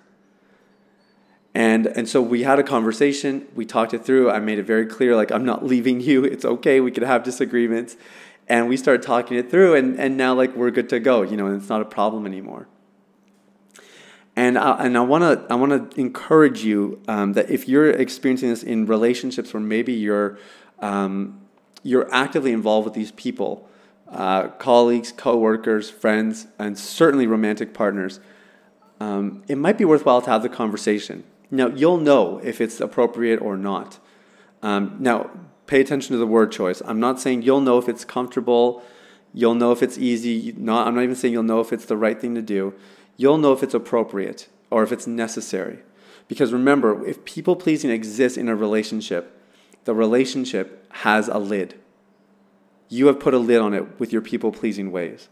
And 1.54 1.88
and 1.88 2.08
so 2.08 2.22
we 2.22 2.44
had 2.44 2.60
a 2.60 2.64
conversation. 2.64 3.48
We 3.56 3.66
talked 3.66 3.94
it 3.94 4.06
through. 4.06 4.32
I 4.32 4.40
made 4.40 4.60
it 4.60 4.64
very 4.64 4.86
clear 4.86 5.16
like 5.16 5.32
i'm 5.32 5.46
not 5.46 5.66
leaving 5.66 6.00
you. 6.02 6.24
It's 6.34 6.46
okay. 6.46 6.80
We 6.80 6.92
could 6.92 7.04
have 7.04 7.24
disagreements. 7.24 7.98
And 8.48 8.68
we 8.68 8.76
started 8.76 9.02
talking 9.02 9.38
it 9.38 9.50
through 9.52 9.76
and 9.76 10.00
and 10.00 10.18
now 10.18 10.34
like 10.34 10.56
we're 10.56 10.72
good 10.72 10.90
to 10.90 11.00
go 11.00 11.22
you 11.22 11.38
know 11.38 11.48
and 11.48 11.56
it's 11.62 11.70
not 11.70 11.82
a 11.82 11.86
problem 11.86 12.26
anymore 12.26 12.68
and 14.36 14.58
I, 14.58 14.86
and 14.86 14.98
I 14.98 15.02
want 15.02 15.24
to 15.24 15.52
I 15.52 15.56
want 15.56 15.92
to 15.92 16.00
encourage 16.00 16.64
you 16.64 17.02
um, 17.08 17.34
that 17.34 17.50
if 17.50 17.68
you're 17.68 17.90
experiencing 17.90 18.50
this 18.50 18.64
in 18.64 18.86
relationships 18.86 19.54
where 19.54 19.62
maybe 19.62 19.94
you're 19.94 20.38
um, 20.80 21.42
you're 21.84 22.12
actively 22.14 22.52
involved 22.52 22.86
with 22.86 22.94
these 22.94 23.12
people, 23.12 23.68
uh, 24.10 24.48
colleagues, 24.50 25.12
coworkers, 25.12 25.90
friends, 25.90 26.48
and 26.58 26.78
certainly 26.78 27.28
romantic 27.28 27.74
partners, 27.74 28.20
um, 29.00 29.44
it 29.48 29.58
might 29.58 29.78
be 29.78 29.86
worthwhile 29.86 30.22
to 30.22 30.30
have 30.30 30.44
the 30.44 30.50
conversation. 30.50 31.24
Now 31.50 31.68
you'll 31.68 31.98
know 31.98 32.40
if 32.44 32.62
it's 32.62 32.80
appropriate 32.80 33.42
or 33.42 33.58
not. 33.58 34.00
Um, 34.64 34.96
now 35.00 35.30
pay 35.68 35.82
attention 35.82 36.14
to 36.14 36.18
the 36.18 36.28
word 36.28 36.52
choice. 36.52 36.82
I'm 36.86 37.00
not 37.00 37.20
saying 37.20 37.42
you'll 37.42 37.62
know 37.62 37.78
if 37.78 37.90
it's 37.90 38.06
comfortable. 38.06 38.82
You'll 39.34 39.56
know 39.56 39.72
if 39.72 39.82
it's 39.84 39.98
easy. 39.98 40.54
Not, 40.58 40.88
I'm 40.88 40.96
not 40.96 41.04
even 41.04 41.16
saying 41.16 41.34
you'll 41.34 41.44
know 41.44 41.60
if 41.60 41.74
it's 41.74 41.86
the 41.86 41.98
right 41.98 42.20
thing 42.20 42.36
to 42.36 42.42
do 42.42 42.74
you'll 43.22 43.38
know 43.38 43.54
if 43.54 43.62
it's 43.62 43.76
appropriate 43.76 44.48
or 44.72 44.82
if 44.82 44.92
it's 44.92 45.06
necessary. 45.06 45.80
Because 46.28 46.52
remember, 46.52 47.06
if 47.06 47.24
people 47.24 47.56
pleasing 47.56 47.92
exists 47.92 48.38
in 48.38 48.50
a 48.50 48.56
relationship, 48.56 49.40
the 49.84 49.94
relationship 49.94 50.92
has 50.94 51.28
a 51.28 51.38
lid. 51.38 51.80
You 52.90 53.08
have 53.08 53.20
put 53.20 53.36
a 53.36 53.38
lid 53.38 53.62
on 53.62 53.76
it 53.76 54.00
with 54.00 54.12
your 54.12 54.24
people 54.24 54.52
pleasing 54.52 54.92
ways. 54.92 55.30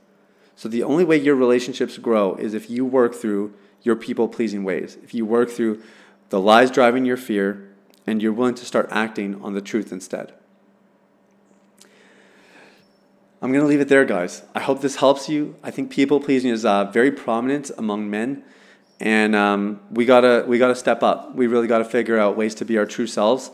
So 0.55 0.69
the 0.69 0.83
only 0.83 1.03
way 1.03 1.17
your 1.17 1.35
relationships 1.35 1.97
grow 1.97 2.35
is 2.35 2.53
if 2.53 2.69
you 2.69 2.85
work 2.85 3.15
through 3.15 3.55
your 3.81 3.95
people 3.95 4.27
pleasing 4.27 4.63
ways. 4.63 4.97
If 5.03 5.13
you 5.13 5.25
work 5.25 5.49
through 5.49 5.81
the 6.29 6.39
lies 6.39 6.69
driving 6.69 7.05
your 7.05 7.17
fear 7.17 7.73
and 8.05 8.21
you're 8.21 8.33
willing 8.33 8.55
to 8.55 8.65
start 8.65 8.87
acting 8.91 9.41
on 9.41 9.53
the 9.53 9.61
truth 9.61 9.91
instead. 9.91 10.33
I'm 13.41 13.53
going 13.53 13.63
to 13.63 13.67
leave 13.67 13.79
it 13.79 13.87
there, 13.87 14.03
guys. 14.03 14.43
I 14.53 14.59
hope 14.59 14.81
this 14.81 14.97
helps 14.97 15.29
you. 15.29 15.55
I 15.63 15.71
think 15.71 15.91
people 15.91 16.19
pleasing 16.19 16.51
is 16.51 16.65
uh, 16.65 16.85
very 16.85 17.09
prominent 17.09 17.71
among 17.77 18.09
men, 18.09 18.43
and 18.99 19.33
um, 19.33 19.79
we 19.91 20.03
gotta 20.03 20.43
we 20.45 20.57
gotta 20.57 20.75
step 20.75 21.03
up. 21.03 21.33
We 21.35 21.47
really 21.47 21.67
gotta 21.67 21.85
figure 21.85 22.19
out 22.19 22.35
ways 22.35 22.53
to 22.55 22.65
be 22.65 22.77
our 22.77 22.85
true 22.85 23.07
selves, 23.07 23.49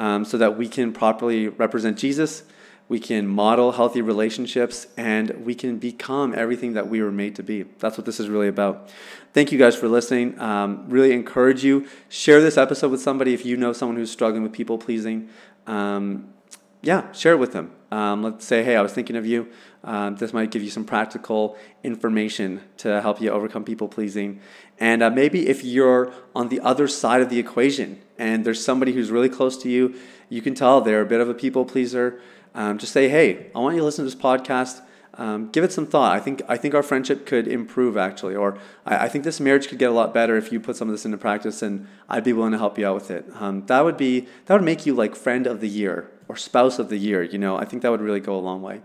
um, 0.00 0.24
so 0.24 0.38
that 0.38 0.58
we 0.58 0.66
can 0.68 0.92
properly 0.92 1.46
represent 1.46 1.98
Jesus. 1.98 2.42
We 2.88 2.98
can 2.98 3.28
model 3.28 3.72
healthy 3.72 4.02
relationships, 4.02 4.88
and 4.96 5.30
we 5.44 5.54
can 5.54 5.78
become 5.78 6.34
everything 6.34 6.72
that 6.72 6.88
we 6.88 7.00
were 7.00 7.12
made 7.12 7.36
to 7.36 7.44
be. 7.44 7.62
That's 7.78 7.96
what 7.96 8.06
this 8.06 8.18
is 8.18 8.28
really 8.28 8.48
about. 8.48 8.90
Thank 9.34 9.52
you 9.52 9.58
guys 9.58 9.76
for 9.76 9.88
listening. 9.88 10.36
Um, 10.40 10.86
really 10.88 11.12
encourage 11.12 11.62
you 11.62 11.86
share 12.08 12.40
this 12.40 12.56
episode 12.56 12.90
with 12.90 13.02
somebody 13.02 13.34
if 13.34 13.46
you 13.46 13.56
know 13.56 13.72
someone 13.72 13.98
who's 13.98 14.10
struggling 14.10 14.42
with 14.42 14.52
people 14.52 14.78
pleasing. 14.78 15.28
Um, 15.68 16.32
yeah, 16.82 17.10
share 17.12 17.32
it 17.32 17.38
with 17.38 17.52
them. 17.52 17.72
Um, 17.90 18.22
let's 18.22 18.44
say, 18.44 18.62
hey, 18.62 18.76
I 18.76 18.82
was 18.82 18.92
thinking 18.92 19.16
of 19.16 19.26
you. 19.26 19.48
Um, 19.82 20.16
this 20.16 20.32
might 20.32 20.50
give 20.50 20.62
you 20.62 20.70
some 20.70 20.84
practical 20.84 21.56
information 21.82 22.60
to 22.78 23.00
help 23.00 23.20
you 23.20 23.30
overcome 23.30 23.64
people 23.64 23.88
pleasing. 23.88 24.40
And 24.78 25.02
uh, 25.02 25.10
maybe 25.10 25.48
if 25.48 25.64
you're 25.64 26.12
on 26.34 26.48
the 26.48 26.60
other 26.60 26.86
side 26.86 27.22
of 27.22 27.30
the 27.30 27.38
equation 27.38 28.00
and 28.18 28.44
there's 28.44 28.64
somebody 28.64 28.92
who's 28.92 29.10
really 29.10 29.28
close 29.28 29.56
to 29.62 29.70
you, 29.70 29.94
you 30.28 30.42
can 30.42 30.54
tell 30.54 30.80
they're 30.80 31.00
a 31.00 31.06
bit 31.06 31.20
of 31.20 31.28
a 31.28 31.34
people 31.34 31.64
pleaser. 31.64 32.20
Um, 32.54 32.78
just 32.78 32.92
say, 32.92 33.08
hey, 33.08 33.50
I 33.54 33.60
want 33.60 33.74
you 33.74 33.80
to 33.80 33.84
listen 33.84 34.04
to 34.04 34.10
this 34.10 34.20
podcast. 34.20 34.82
Um, 35.14 35.50
give 35.50 35.64
it 35.64 35.72
some 35.72 35.86
thought. 35.86 36.14
I 36.14 36.20
think 36.20 36.42
I 36.48 36.56
think 36.56 36.74
our 36.74 36.82
friendship 36.82 37.26
could 37.26 37.48
improve 37.48 37.96
actually, 37.96 38.36
or 38.36 38.56
I, 38.86 39.06
I, 39.06 39.08
think 39.08 39.24
this 39.24 39.40
marriage 39.40 39.66
could 39.66 39.78
get 39.78 39.90
a 39.90 39.92
lot 39.92 40.14
better 40.14 40.36
if 40.36 40.52
you 40.52 40.60
put 40.60 40.76
some 40.76 40.86
of 40.86 40.94
this 40.94 41.04
into 41.04 41.18
practice, 41.18 41.60
and 41.60 41.88
I'd 42.08 42.22
be 42.22 42.32
willing 42.32 42.52
to 42.52 42.58
help 42.58 42.78
you 42.78 42.86
out 42.86 42.94
with 42.94 43.10
it. 43.10 43.26
Um, 43.34 43.66
that 43.66 43.84
would 43.84 43.96
be 43.96 44.28
that 44.46 44.54
would 44.54 44.62
make 44.62 44.86
you 44.86 44.94
like 44.94 45.16
friend 45.16 45.48
of 45.48 45.60
the 45.60 45.68
year 45.68 46.08
or 46.28 46.36
spouse 46.36 46.78
of 46.78 46.88
the 46.88 46.96
year. 46.96 47.22
You 47.22 47.38
know, 47.38 47.56
I 47.56 47.64
think 47.64 47.82
that 47.82 47.90
would 47.90 48.00
really 48.00 48.20
go 48.20 48.36
a 48.36 48.40
long 48.40 48.62
way. 48.62 48.80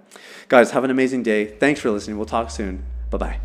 Guys, 0.48 0.72
have 0.72 0.84
an 0.84 0.92
amazing 0.92 1.24
day. 1.24 1.46
Thanks 1.46 1.80
for 1.80 1.92
listening. 1.92 2.18
We'll 2.18 2.26
talk 2.26 2.50
soon. 2.50 2.86
Bye 3.10 3.18
bye. 3.18 3.40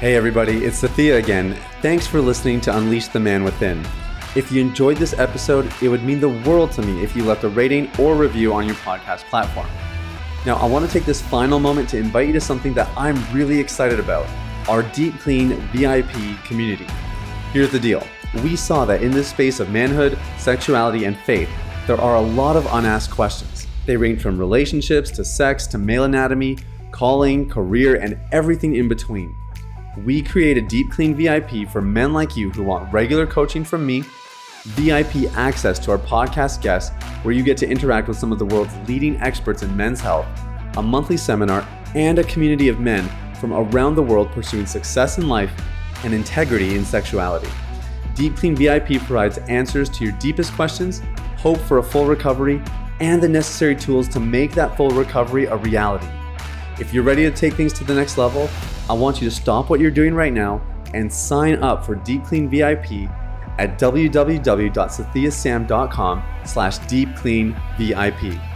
Hey, 0.00 0.16
everybody, 0.16 0.64
it's 0.64 0.82
Sathia 0.82 1.18
again. 1.18 1.56
Thanks 1.80 2.08
for 2.08 2.20
listening 2.20 2.60
to 2.62 2.76
Unleash 2.76 3.08
the 3.08 3.20
Man 3.20 3.44
Within. 3.44 3.86
If 4.34 4.50
you 4.50 4.60
enjoyed 4.60 4.96
this 4.96 5.12
episode, 5.12 5.72
it 5.80 5.88
would 5.88 6.02
mean 6.02 6.18
the 6.18 6.28
world 6.28 6.72
to 6.72 6.82
me 6.82 7.04
if 7.04 7.14
you 7.14 7.22
left 7.22 7.44
a 7.44 7.48
rating 7.48 7.88
or 7.98 8.16
review 8.16 8.52
on 8.52 8.66
your 8.66 8.74
podcast 8.76 9.24
platform. 9.24 9.68
Now, 10.44 10.56
I 10.56 10.66
want 10.66 10.84
to 10.84 10.90
take 10.90 11.04
this 11.04 11.22
final 11.22 11.60
moment 11.60 11.88
to 11.90 11.98
invite 11.98 12.26
you 12.26 12.32
to 12.32 12.40
something 12.40 12.74
that 12.74 12.90
I'm 12.96 13.22
really 13.32 13.60
excited 13.60 14.00
about 14.00 14.26
our 14.68 14.82
Deep 14.82 15.18
Clean 15.20 15.50
VIP 15.72 16.42
community. 16.44 16.86
Here's 17.52 17.70
the 17.70 17.78
deal 17.78 18.02
we 18.42 18.56
saw 18.56 18.84
that 18.86 19.02
in 19.02 19.10
this 19.10 19.28
space 19.28 19.60
of 19.60 19.70
manhood, 19.70 20.18
sexuality, 20.38 21.04
and 21.04 21.16
faith, 21.18 21.50
there 21.86 22.00
are 22.00 22.16
a 22.16 22.20
lot 22.20 22.56
of 22.56 22.66
unasked 22.72 23.12
questions. 23.12 23.66
They 23.86 23.96
range 23.96 24.22
from 24.22 24.38
relationships 24.38 25.10
to 25.12 25.24
sex 25.24 25.66
to 25.68 25.78
male 25.78 26.04
anatomy, 26.04 26.58
calling, 26.92 27.48
career, 27.48 27.96
and 27.96 28.18
everything 28.30 28.76
in 28.76 28.88
between. 28.88 29.34
We 30.04 30.22
create 30.22 30.56
a 30.56 30.62
Deep 30.62 30.92
Clean 30.92 31.14
VIP 31.14 31.68
for 31.68 31.82
men 31.82 32.12
like 32.12 32.36
you 32.36 32.50
who 32.50 32.62
want 32.62 32.92
regular 32.92 33.26
coaching 33.26 33.64
from 33.64 33.84
me, 33.84 34.04
VIP 34.62 35.32
access 35.34 35.78
to 35.80 35.90
our 35.90 35.98
podcast 35.98 36.62
guests, 36.62 36.94
where 37.24 37.34
you 37.34 37.42
get 37.42 37.56
to 37.58 37.68
interact 37.68 38.06
with 38.06 38.16
some 38.16 38.30
of 38.30 38.38
the 38.38 38.46
world's 38.46 38.76
leading 38.88 39.16
experts 39.16 39.62
in 39.62 39.76
men's 39.76 40.00
health, 40.00 40.26
a 40.76 40.82
monthly 40.82 41.16
seminar, 41.16 41.66
and 41.96 42.20
a 42.20 42.24
community 42.24 42.68
of 42.68 42.78
men 42.78 43.10
from 43.34 43.52
around 43.52 43.96
the 43.96 44.02
world 44.02 44.30
pursuing 44.30 44.66
success 44.66 45.18
in 45.18 45.28
life 45.28 45.52
and 46.04 46.14
integrity 46.14 46.76
in 46.76 46.84
sexuality. 46.84 47.50
Deep 48.14 48.36
Clean 48.36 48.54
VIP 48.54 49.02
provides 49.02 49.38
answers 49.38 49.88
to 49.88 50.04
your 50.04 50.12
deepest 50.18 50.52
questions 50.52 51.02
hope 51.42 51.58
for 51.58 51.78
a 51.78 51.82
full 51.82 52.06
recovery, 52.06 52.62
and 53.00 53.20
the 53.20 53.28
necessary 53.28 53.74
tools 53.74 54.06
to 54.08 54.20
make 54.20 54.52
that 54.52 54.76
full 54.76 54.90
recovery 54.90 55.46
a 55.46 55.56
reality. 55.56 56.06
If 56.78 56.94
you're 56.94 57.02
ready 57.02 57.24
to 57.24 57.30
take 57.30 57.54
things 57.54 57.72
to 57.74 57.84
the 57.84 57.94
next 57.94 58.16
level, 58.16 58.48
I 58.88 58.92
want 58.92 59.20
you 59.20 59.28
to 59.28 59.34
stop 59.34 59.68
what 59.68 59.80
you're 59.80 59.90
doing 59.90 60.14
right 60.14 60.32
now 60.32 60.62
and 60.94 61.12
sign 61.12 61.60
up 61.62 61.84
for 61.84 61.96
Deep 61.96 62.24
Clean 62.24 62.48
VIP 62.48 63.10
at 63.58 63.78
www.sathiasam.com 63.78 66.22
slash 66.44 66.78
deepcleanvip. 66.78 68.48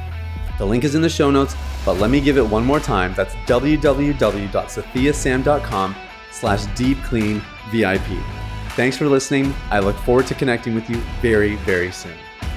The 0.58 0.64
link 0.64 0.84
is 0.84 0.94
in 0.94 1.02
the 1.02 1.08
show 1.08 1.30
notes, 1.30 1.56
but 1.84 1.98
let 1.98 2.10
me 2.10 2.20
give 2.20 2.38
it 2.38 2.46
one 2.46 2.64
more 2.64 2.80
time. 2.80 3.12
That's 3.14 3.34
www.sathiasam.com 3.34 5.96
slash 6.32 6.64
deepcleanvip. 6.66 8.24
Thanks 8.70 8.96
for 8.96 9.06
listening. 9.06 9.54
I 9.70 9.78
look 9.80 9.96
forward 9.96 10.26
to 10.28 10.34
connecting 10.34 10.74
with 10.74 10.88
you 10.90 10.96
very, 11.20 11.56
very 11.56 11.92
soon. 11.92 12.16